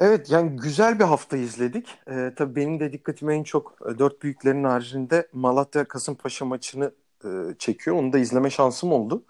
Evet 0.00 0.30
yani 0.30 0.56
güzel 0.56 0.98
bir 0.98 1.04
hafta 1.04 1.36
izledik. 1.36 1.98
Ee, 2.10 2.32
tabii 2.36 2.56
benim 2.56 2.80
de 2.80 2.92
dikkatimi 2.92 3.34
en 3.34 3.42
çok 3.42 3.78
e, 3.90 3.98
dört 3.98 4.22
büyüklerin 4.22 4.64
haricinde 4.64 5.28
Malatya 5.32 5.84
Kasımpaşa 5.88 6.44
maçını 6.44 6.92
e, 7.24 7.28
çekiyor. 7.58 7.96
Onu 7.96 8.12
da 8.12 8.18
izleme 8.18 8.50
şansım 8.50 8.92
oldu. 8.92 9.24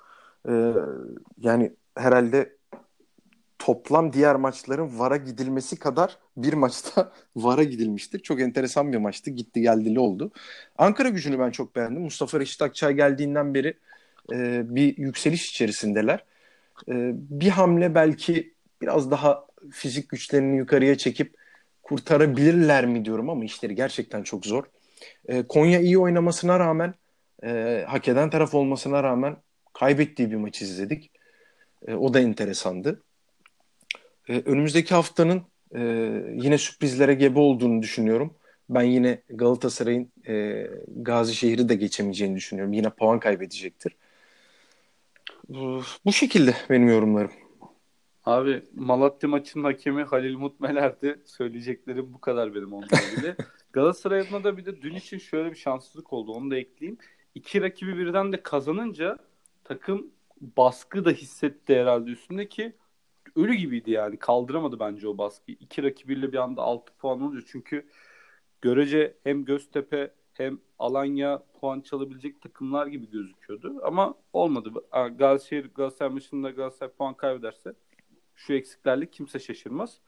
Ee, 0.48 0.72
yani 1.38 1.72
herhalde 1.96 2.56
toplam 3.58 4.12
diğer 4.12 4.36
maçların 4.36 4.98
VAR'a 4.98 5.16
gidilmesi 5.16 5.78
kadar 5.78 6.18
bir 6.36 6.52
maçta 6.52 7.12
VAR'a 7.36 7.62
gidilmiştir. 7.64 8.18
Çok 8.18 8.40
enteresan 8.40 8.92
bir 8.92 8.98
maçtı. 8.98 9.30
Gitti 9.30 9.60
geldili 9.60 10.00
oldu. 10.00 10.32
Ankara 10.78 11.08
gücünü 11.08 11.38
ben 11.38 11.50
çok 11.50 11.76
beğendim. 11.76 12.02
Mustafa 12.02 12.40
Reşit 12.40 12.62
Akçay 12.62 12.94
geldiğinden 12.94 13.54
beri 13.54 13.78
e, 14.32 14.62
bir 14.74 14.96
yükseliş 14.96 15.50
içerisindeler. 15.50 16.24
E, 16.88 16.94
bir 17.14 17.48
hamle 17.48 17.94
belki 17.94 18.54
biraz 18.82 19.10
daha 19.10 19.46
fizik 19.70 20.08
güçlerini 20.08 20.56
yukarıya 20.56 20.98
çekip 20.98 21.34
kurtarabilirler 21.82 22.86
mi 22.86 23.04
diyorum 23.04 23.30
ama 23.30 23.44
işleri 23.44 23.74
gerçekten 23.74 24.22
çok 24.22 24.46
zor. 24.46 24.64
E, 25.28 25.42
Konya 25.42 25.80
iyi 25.80 25.98
oynamasına 25.98 26.58
rağmen 26.58 26.94
e, 27.44 27.84
hak 27.88 28.08
eden 28.08 28.30
taraf 28.30 28.54
olmasına 28.54 29.02
rağmen 29.02 29.36
kaybettiği 29.72 30.30
bir 30.30 30.36
maç 30.36 30.62
izledik. 30.62 31.10
E, 31.86 31.94
o 31.94 32.14
da 32.14 32.20
enteresandı. 32.20 33.02
E, 34.28 34.42
önümüzdeki 34.46 34.94
haftanın 34.94 35.42
e, 35.74 35.80
yine 36.34 36.58
sürprizlere 36.58 37.14
gebe 37.14 37.38
olduğunu 37.38 37.82
düşünüyorum. 37.82 38.34
Ben 38.70 38.82
yine 38.82 39.22
Galatasaray'ın 39.28 40.12
e, 40.28 40.66
Gazişehir'i 40.96 41.68
de 41.68 41.74
geçemeyeceğini 41.74 42.36
düşünüyorum. 42.36 42.72
Yine 42.72 42.90
puan 42.90 43.20
kaybedecektir. 43.20 43.96
Bu 46.04 46.12
şekilde 46.12 46.56
benim 46.70 46.88
yorumlarım. 46.88 47.30
Abi 48.24 48.62
Malatya 48.74 49.28
maçının 49.28 49.64
hakemi 49.64 50.02
Halil 50.02 50.36
Mutmeler'di. 50.36 51.22
Söyleyeceklerim 51.24 52.12
bu 52.14 52.20
kadar 52.20 52.54
benim 52.54 52.72
onunla 52.72 52.86
ilgili. 53.12 53.36
Galatasaray 53.72 54.20
adına 54.20 54.44
da 54.44 54.56
bir 54.56 54.66
de 54.66 54.82
dün 54.82 54.94
için 54.94 55.18
şöyle 55.18 55.50
bir 55.50 55.56
şanssızlık 55.56 56.12
oldu. 56.12 56.32
Onu 56.32 56.50
da 56.50 56.56
ekleyeyim. 56.56 56.98
İki 57.34 57.62
rakibi 57.62 57.98
birden 57.98 58.32
de 58.32 58.42
kazanınca 58.42 59.18
takım 59.64 60.10
baskı 60.40 61.04
da 61.04 61.10
hissetti 61.10 61.76
herhalde 61.76 62.10
üstünde 62.10 62.48
ki 62.48 62.72
ölü 63.36 63.54
gibiydi 63.54 63.90
yani. 63.90 64.16
Kaldıramadı 64.16 64.80
bence 64.80 65.08
o 65.08 65.18
baskıyı. 65.18 65.56
İki 65.60 65.82
rakibiyle 65.82 66.32
bir 66.32 66.38
anda 66.38 66.62
6 66.62 66.92
puan 66.94 67.20
olunca 67.20 67.40
çünkü 67.46 67.86
görece 68.60 69.16
hem 69.24 69.44
Göztepe 69.44 70.10
hem 70.38 70.60
Alanya 70.78 71.42
puan 71.60 71.80
çalabilecek 71.80 72.40
takımlar 72.42 72.86
gibi 72.86 73.10
gözüküyordu. 73.10 73.80
Ama 73.82 74.14
olmadı. 74.32 74.70
Galatasaray, 74.92 75.62
Galatasaray 75.62 76.12
maçında 76.12 76.50
Galatasaray 76.50 76.92
puan 76.92 77.14
kaybederse 77.14 77.74
şu 78.34 78.52
eksiklerle 78.52 79.10
kimse 79.10 79.38
şaşırmaz. 79.38 80.00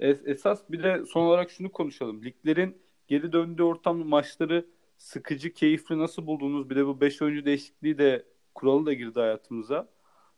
Es- 0.00 0.30
esas 0.30 0.70
bir 0.70 0.82
de 0.82 1.04
son 1.06 1.22
olarak 1.26 1.50
şunu 1.50 1.72
konuşalım. 1.72 2.24
Liglerin 2.24 2.82
geri 3.08 3.32
döndüğü 3.32 3.62
ortam 3.62 3.98
maçları 4.08 4.66
sıkıcı, 4.98 5.52
keyifli 5.54 5.98
nasıl 5.98 6.26
buldunuz? 6.26 6.70
Bir 6.70 6.76
de 6.76 6.86
bu 6.86 7.00
5 7.00 7.22
oyuncu 7.22 7.44
değişikliği 7.44 7.98
de 7.98 8.26
kuralı 8.54 8.86
da 8.86 8.92
girdi 8.92 9.20
hayatımıza. 9.20 9.88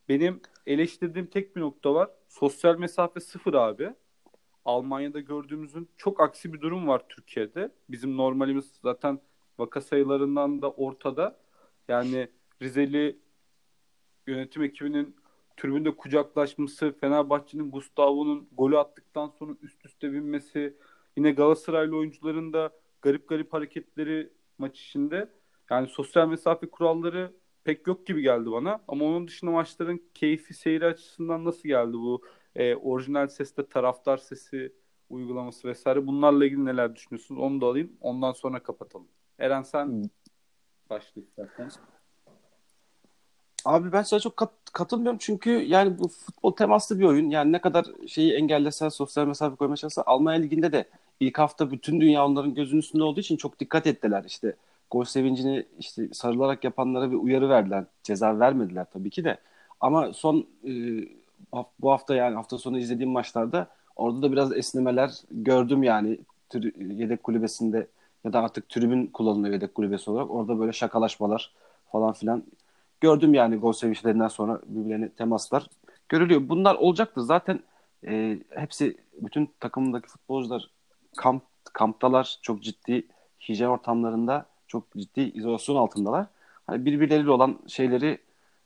Benim 0.09 0.41
eleştirdiğim 0.67 1.27
tek 1.27 1.57
bir 1.57 1.61
nokta 1.61 1.95
var. 1.95 2.11
Sosyal 2.29 2.79
mesafe 2.79 3.21
sıfır 3.21 3.55
abi. 3.55 3.95
Almanya'da 4.67 5.21
gördüğümüzün 5.21 5.89
çok 5.97 6.21
aksi 6.21 6.53
bir 6.53 6.61
durum 6.61 6.89
var 6.89 7.03
Türkiye'de. 7.09 7.73
Bizim 7.89 8.17
normalimiz 8.17 8.73
zaten 8.83 9.21
vaka 9.59 9.81
sayılarından 9.81 10.63
da 10.63 10.71
ortada. 10.71 11.39
Yani 11.89 12.29
Rizeli 12.63 13.19
yönetim 14.27 14.63
ekibinin 14.63 15.17
tribünde 15.57 15.97
kucaklaşması, 15.97 16.95
Fenerbahçe'nin 17.01 17.71
Gustavo'nun 17.71 18.49
golü 18.53 18.79
attıktan 18.79 19.29
sonra 19.39 19.53
üst 19.63 19.87
üste 19.87 20.13
binmesi, 20.13 20.77
yine 21.17 21.31
Galatasaraylı 21.31 21.97
oyuncuların 21.97 22.53
da 22.53 22.71
garip 23.03 23.29
garip 23.29 23.53
hareketleri 23.53 24.33
maç 24.59 24.81
içinde. 24.81 25.29
Yani 25.71 25.89
sosyal 25.89 26.29
mesafe 26.29 26.71
kuralları 26.71 27.33
pek 27.65 27.87
yok 27.87 28.07
gibi 28.07 28.23
geldi 28.23 28.51
bana. 28.51 28.81
Ama 28.89 29.05
onun 29.05 29.29
dışında 29.29 29.51
maçların 29.51 30.03
keyfi 30.15 30.55
seyri 30.55 30.87
açısından 30.87 31.45
nasıl 31.45 31.69
geldi 31.69 31.93
bu 31.93 32.23
e, 32.57 32.77
orijinal 32.77 33.29
seste 33.29 33.67
taraftar 33.67 34.17
sesi 34.17 34.73
uygulaması 35.11 35.69
vesaire. 35.69 36.07
Bunlarla 36.07 36.45
ilgili 36.45 36.65
neler 36.65 36.95
düşünüyorsunuz? 36.95 37.41
Onu 37.41 37.61
da 37.61 37.67
alayım. 37.67 37.93
Ondan 38.01 38.33
sonra 38.33 38.63
kapatalım. 38.63 39.09
Eren 39.39 39.63
sen 39.63 40.11
başla 40.91 41.21
istersen. 41.21 41.71
Abi 43.65 43.93
ben 43.93 44.03
sana 44.03 44.21
çok 44.21 44.37
kat- 44.37 44.71
katılmıyorum 44.73 45.19
çünkü 45.21 45.51
yani 45.51 45.99
bu 45.99 46.09
futbol 46.09 46.53
temaslı 46.53 46.99
bir 46.99 47.05
oyun. 47.05 47.31
Yani 47.31 47.53
ne 47.53 47.61
kadar 47.61 47.87
şeyi 48.07 48.33
engellesen, 48.33 48.89
sosyal 48.89 49.27
mesafe 49.27 49.57
koymaya 49.57 49.77
çalışsa 49.77 50.03
Almanya 50.07 50.41
Ligi'nde 50.41 50.73
de 50.73 50.85
ilk 51.21 51.39
hafta 51.39 51.71
bütün 51.71 52.01
dünya 52.01 52.27
onların 52.27 52.55
gözünün 52.55 52.81
üstünde 52.81 53.03
olduğu 53.03 53.21
için 53.21 53.37
çok 53.37 53.61
dikkat 53.61 53.87
ettiler. 53.87 54.25
İşte 54.27 54.57
gol 54.91 55.05
sevincini 55.05 55.67
işte 55.79 56.09
sarılarak 56.13 56.65
yapanlara 56.65 57.11
bir 57.11 57.17
uyarı 57.17 57.49
verdiler. 57.49 57.85
Ceza 58.03 58.39
vermediler 58.39 58.87
tabii 58.93 59.11
ki 59.11 59.25
de. 59.25 59.39
Ama 59.81 60.13
son 60.13 60.47
e, 60.65 60.73
bu 61.81 61.91
hafta 61.91 62.15
yani 62.15 62.35
hafta 62.35 62.59
sonu 62.59 62.79
izlediğim 62.79 63.11
maçlarda 63.13 63.67
orada 63.97 64.23
da 64.23 64.33
biraz 64.33 64.57
esnemeler 64.57 65.11
gördüm 65.31 65.83
yani 65.83 66.19
yedek 66.79 67.23
kulübesinde 67.23 67.87
ya 68.25 68.33
da 68.33 68.41
artık 68.41 68.69
tribün 68.69 69.07
kullanılıyor 69.07 69.55
yedek 69.55 69.75
kulübesi 69.75 70.11
olarak. 70.11 70.31
Orada 70.31 70.59
böyle 70.59 70.73
şakalaşmalar 70.73 71.53
falan 71.93 72.13
filan 72.13 72.45
gördüm 73.01 73.35
yani 73.35 73.57
gol 73.57 73.73
sevinçlerinden 73.73 74.29
sonra 74.29 74.61
birbirlerine 74.67 75.09
temaslar 75.09 75.67
görülüyor. 76.09 76.49
Bunlar 76.49 76.75
olacaktır. 76.75 77.21
Zaten 77.21 77.61
e, 78.07 78.39
hepsi 78.51 78.97
bütün 79.21 79.51
takımındaki 79.61 80.09
futbolcular 80.09 80.71
kamp 81.17 81.43
kamptalar 81.73 82.39
çok 82.43 82.63
ciddi 82.63 83.07
hijyen 83.49 83.69
ortamlarında 83.69 84.47
çok 84.67 84.93
ciddi 84.97 85.21
izolasyon 85.21 85.77
altındalar. 85.77 86.27
Hani 86.67 86.85
birbirleriyle 86.85 87.31
olan 87.31 87.59
şeyleri 87.67 88.19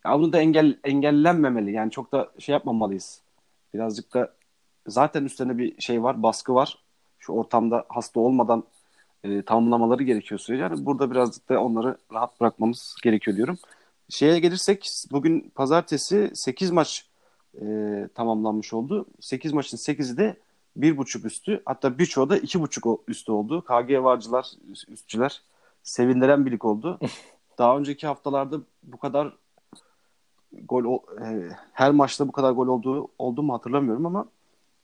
ya 0.05 0.19
bunu 0.19 0.33
da 0.33 0.41
engel 0.41 0.79
engellenmemeli. 0.85 1.73
Yani 1.73 1.91
çok 1.91 2.13
da 2.13 2.31
şey 2.39 2.53
yapmamalıyız. 2.53 3.23
Birazcık 3.75 4.15
da 4.15 4.35
zaten 4.87 5.25
üstlerine 5.25 5.59
bir 5.59 5.81
şey 5.81 6.03
var, 6.03 6.23
baskı 6.23 6.55
var. 6.55 6.79
Şu 7.19 7.33
ortamda 7.33 7.85
hasta 7.89 8.21
olmadan 8.21 8.65
e, 9.25 9.43
tamamlamaları 9.43 10.03
gerekiyor 10.03 10.41
sürece. 10.41 10.63
Yani 10.63 10.87
burada 10.87 11.11
birazcık 11.11 11.49
da 11.49 11.61
onları 11.61 11.97
rahat 12.13 12.41
bırakmamız 12.41 12.97
gerekiyor 13.03 13.37
diyorum. 13.37 13.59
Şeye 14.09 14.39
gelirsek 14.39 14.91
bugün 15.13 15.53
pazartesi 15.55 16.31
8 16.35 16.71
maç 16.71 17.07
e, 17.63 17.65
tamamlanmış 18.15 18.73
oldu. 18.73 19.07
8 19.21 19.53
maçın 19.53 19.77
8'i 19.77 20.17
de 20.17 20.37
1.5 20.79 21.27
üstü 21.27 21.63
hatta 21.65 21.99
birçoğu 21.99 22.31
da 22.31 22.39
2.5 22.39 22.99
üstü 23.09 23.33
oldu. 23.33 23.65
KG 23.65 24.03
varcılar, 24.03 24.47
üstçüler 24.89 25.43
sevindiren 25.83 26.47
bir 26.47 26.51
lig 26.53 26.65
oldu. 26.65 26.99
Daha 27.59 27.79
önceki 27.79 28.07
haftalarda 28.07 28.61
bu 28.83 28.97
kadar 28.97 29.37
gol 30.53 30.99
e, 31.23 31.49
her 31.73 31.91
maçta 31.91 32.29
bu 32.29 32.33
kadar 32.33 32.53
gol 32.53 32.67
olduğu 32.67 33.09
oldu 33.19 33.43
mu 33.43 33.55
hatırlamıyorum 33.55 34.07
ama 34.07 34.29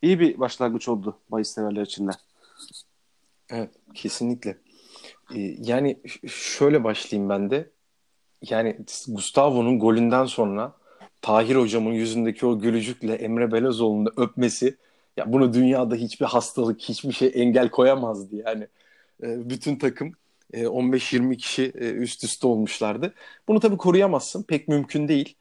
iyi 0.02 0.20
bir 0.20 0.40
başlangıç 0.40 0.88
oldu 0.88 1.18
bahis 1.30 1.48
severler 1.48 1.82
için 1.82 2.08
de. 2.08 2.10
Evet, 3.50 3.70
kesinlikle. 3.94 4.58
Ee, 5.34 5.40
yani 5.58 6.00
şöyle 6.28 6.84
başlayayım 6.84 7.30
ben 7.30 7.50
de. 7.50 7.70
Yani 8.42 8.76
Gustavo'nun 9.08 9.78
golünden 9.78 10.24
sonra 10.24 10.72
Tahir 11.22 11.56
hocamın 11.56 11.92
yüzündeki 11.92 12.46
o 12.46 12.58
gülücükle 12.58 13.14
Emre 13.14 13.52
Belezoğlu'nu 13.52 14.08
öpmesi 14.16 14.76
ya 15.16 15.32
bunu 15.32 15.54
dünyada 15.54 15.94
hiçbir 15.94 16.26
hastalık, 16.26 16.80
hiçbir 16.80 17.12
şey 17.12 17.32
engel 17.34 17.68
koyamazdı 17.68 18.36
yani. 18.36 18.66
Ee, 19.22 19.50
bütün 19.50 19.76
takım 19.76 20.12
e, 20.52 20.62
15-20 20.62 21.36
kişi 21.36 21.72
e, 21.74 21.90
üst 21.90 22.24
üste 22.24 22.46
olmuşlardı. 22.46 23.14
Bunu 23.48 23.60
tabii 23.60 23.76
koruyamazsın. 23.76 24.42
Pek 24.42 24.68
mümkün 24.68 25.08
değil. 25.08 25.36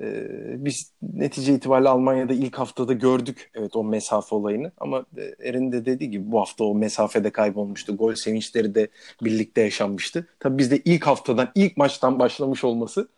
E, 0.00 0.26
biz 0.64 0.92
netice 1.02 1.54
itibariyle 1.54 1.88
Almanya'da 1.88 2.32
ilk 2.32 2.58
haftada 2.58 2.92
gördük 2.92 3.50
evet 3.54 3.76
o 3.76 3.84
mesafe 3.84 4.34
olayını 4.34 4.72
ama 4.78 5.06
e, 5.16 5.48
Erin 5.48 5.72
de 5.72 5.84
dediği 5.84 6.10
gibi 6.10 6.32
bu 6.32 6.40
hafta 6.40 6.64
o 6.64 6.74
mesafede 6.74 7.30
kaybolmuştu. 7.30 7.96
Gol 7.96 8.14
sevinçleri 8.14 8.74
de 8.74 8.88
birlikte 9.22 9.60
yaşanmıştı. 9.60 10.26
Tabii 10.40 10.58
bizde 10.58 10.78
ilk 10.84 11.06
haftadan 11.06 11.48
ilk 11.54 11.76
maçtan 11.76 12.18
başlamış 12.18 12.64
olması 12.64 13.08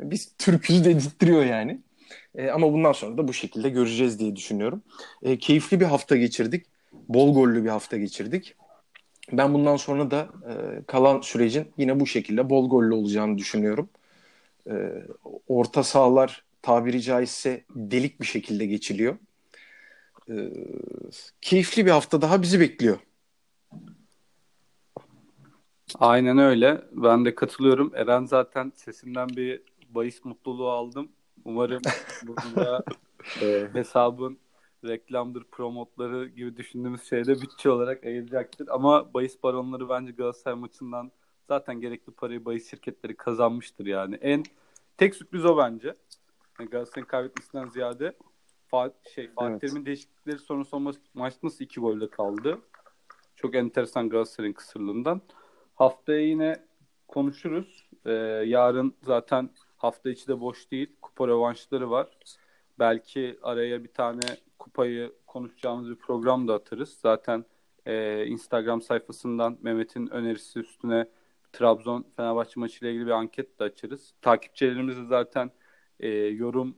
biz 0.00 0.32
Türk'üz 0.38 0.84
dedirtiyor 0.84 1.44
yani. 1.44 1.80
E, 2.34 2.50
ama 2.50 2.72
bundan 2.72 2.92
sonra 2.92 3.18
da 3.18 3.28
bu 3.28 3.32
şekilde 3.32 3.68
göreceğiz 3.68 4.18
diye 4.18 4.36
düşünüyorum. 4.36 4.82
E, 5.22 5.38
keyifli 5.38 5.80
bir 5.80 5.84
hafta 5.84 6.16
geçirdik. 6.16 6.66
Bol 7.08 7.34
gollü 7.34 7.64
bir 7.64 7.68
hafta 7.68 7.96
geçirdik. 7.96 8.54
Ben 9.32 9.54
bundan 9.54 9.76
sonra 9.76 10.10
da 10.10 10.28
e, 10.48 10.82
kalan 10.86 11.20
sürecin 11.20 11.66
yine 11.78 12.00
bu 12.00 12.06
şekilde 12.06 12.50
bol 12.50 12.70
gollü 12.70 12.94
olacağını 12.94 13.38
düşünüyorum. 13.38 13.88
E, 14.66 15.06
orta 15.48 15.82
sahalar 15.82 16.44
tabiri 16.62 17.02
caizse 17.02 17.64
delik 17.70 18.20
bir 18.20 18.26
şekilde 18.26 18.66
geçiliyor. 18.66 19.16
E, 20.30 20.34
keyifli 21.40 21.86
bir 21.86 21.90
hafta 21.90 22.22
daha 22.22 22.42
bizi 22.42 22.60
bekliyor. 22.60 22.98
Aynen 25.98 26.38
öyle. 26.38 26.82
Ben 26.92 27.24
de 27.24 27.34
katılıyorum. 27.34 27.92
Eren 27.94 28.24
zaten 28.24 28.72
sesinden 28.74 29.28
bir 29.28 29.62
bahis 29.88 30.24
mutluluğu 30.24 30.70
aldım. 30.70 31.08
Umarım 31.44 31.82
burada 32.26 32.84
e, 33.42 33.68
hesabın 33.72 34.38
reklamdır, 34.84 35.44
promotları 35.44 36.28
gibi 36.28 36.56
düşündüğümüz 36.56 37.08
şeyde 37.08 37.40
bütçe 37.40 37.70
olarak 37.70 38.04
ayıracaktır. 38.04 38.68
Ama 38.68 39.14
bahis 39.14 39.42
baronları 39.42 39.88
bence 39.88 40.12
Galatasaray 40.12 40.58
maçından 40.58 41.12
zaten 41.50 41.80
gerekli 41.80 42.12
parayı 42.12 42.44
bahis 42.44 42.70
şirketleri 42.70 43.16
kazanmıştır 43.16 43.86
yani. 43.86 44.14
En 44.14 44.42
tek 44.96 45.14
sürpriz 45.14 45.44
o 45.44 45.58
bence. 45.58 45.94
Yani 46.58 46.70
Galatasaray'ın 46.70 47.06
kaybetmesinden 47.06 47.68
ziyade 47.68 48.16
Fatih, 48.68 49.10
şey, 49.14 49.28
Fatih 49.28 49.50
Evet. 49.50 49.60
Terim'in 49.60 49.86
değişiklikleri 49.86 50.38
sonrası 50.38 50.78
maç 51.14 51.34
nasıl 51.42 51.64
iki 51.64 51.80
golde 51.80 52.10
kaldı? 52.10 52.58
Çok 53.36 53.54
enteresan 53.54 54.08
Galatasaray'ın 54.08 54.52
kısırlığından. 54.52 55.20
Haftaya 55.74 56.20
yine 56.20 56.62
konuşuruz. 57.08 57.88
Ee, 58.06 58.12
yarın 58.46 58.94
zaten 59.02 59.50
hafta 59.76 60.10
içi 60.10 60.28
de 60.28 60.40
boş 60.40 60.70
değil. 60.70 60.96
Kupa 61.02 61.28
rövanşları 61.28 61.90
var. 61.90 62.08
Belki 62.78 63.38
araya 63.42 63.84
bir 63.84 63.92
tane 63.92 64.20
kupayı 64.58 65.12
konuşacağımız 65.26 65.90
bir 65.90 65.96
program 65.96 66.48
da 66.48 66.54
atarız. 66.54 66.98
Zaten 67.02 67.44
e, 67.86 68.26
Instagram 68.26 68.82
sayfasından 68.82 69.58
Mehmet'in 69.62 70.06
önerisi 70.06 70.60
üstüne 70.60 71.06
Trabzon 71.52 72.06
Fenerbahçe 72.16 72.60
maçıyla 72.60 72.90
ilgili 72.90 73.06
bir 73.06 73.10
anket 73.10 73.58
de 73.60 73.64
açarız. 73.64 74.14
Takipçilerimiz 74.22 74.96
de 74.96 75.04
zaten 75.04 75.50
e, 76.00 76.08
yorum 76.08 76.76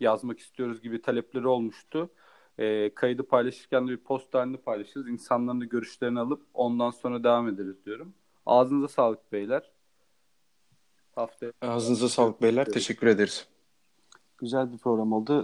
yazmak 0.00 0.38
istiyoruz 0.38 0.82
gibi 0.82 1.02
talepleri 1.02 1.46
olmuştu. 1.46 2.10
E, 2.58 2.94
kaydı 2.94 3.22
paylaşırken 3.22 3.88
de 3.88 3.92
bir 3.92 3.96
post 3.96 4.34
halinde 4.34 4.56
paylaşırız. 4.56 5.08
İnsanların 5.08 5.60
da 5.60 5.64
görüşlerini 5.64 6.20
alıp 6.20 6.42
ondan 6.54 6.90
sonra 6.90 7.24
devam 7.24 7.48
ederiz 7.48 7.84
diyorum. 7.86 8.14
Ağzınıza 8.46 8.88
sağlık 8.88 9.32
beyler. 9.32 9.72
Haftaya 11.14 11.52
Ağzınıza 11.62 12.08
sağlık 12.08 12.42
beyler. 12.42 12.64
Teşekkür 12.64 13.06
ederiz. 13.06 13.48
Güzel 14.38 14.72
bir 14.72 14.78
program 14.78 15.12
oldu. 15.12 15.40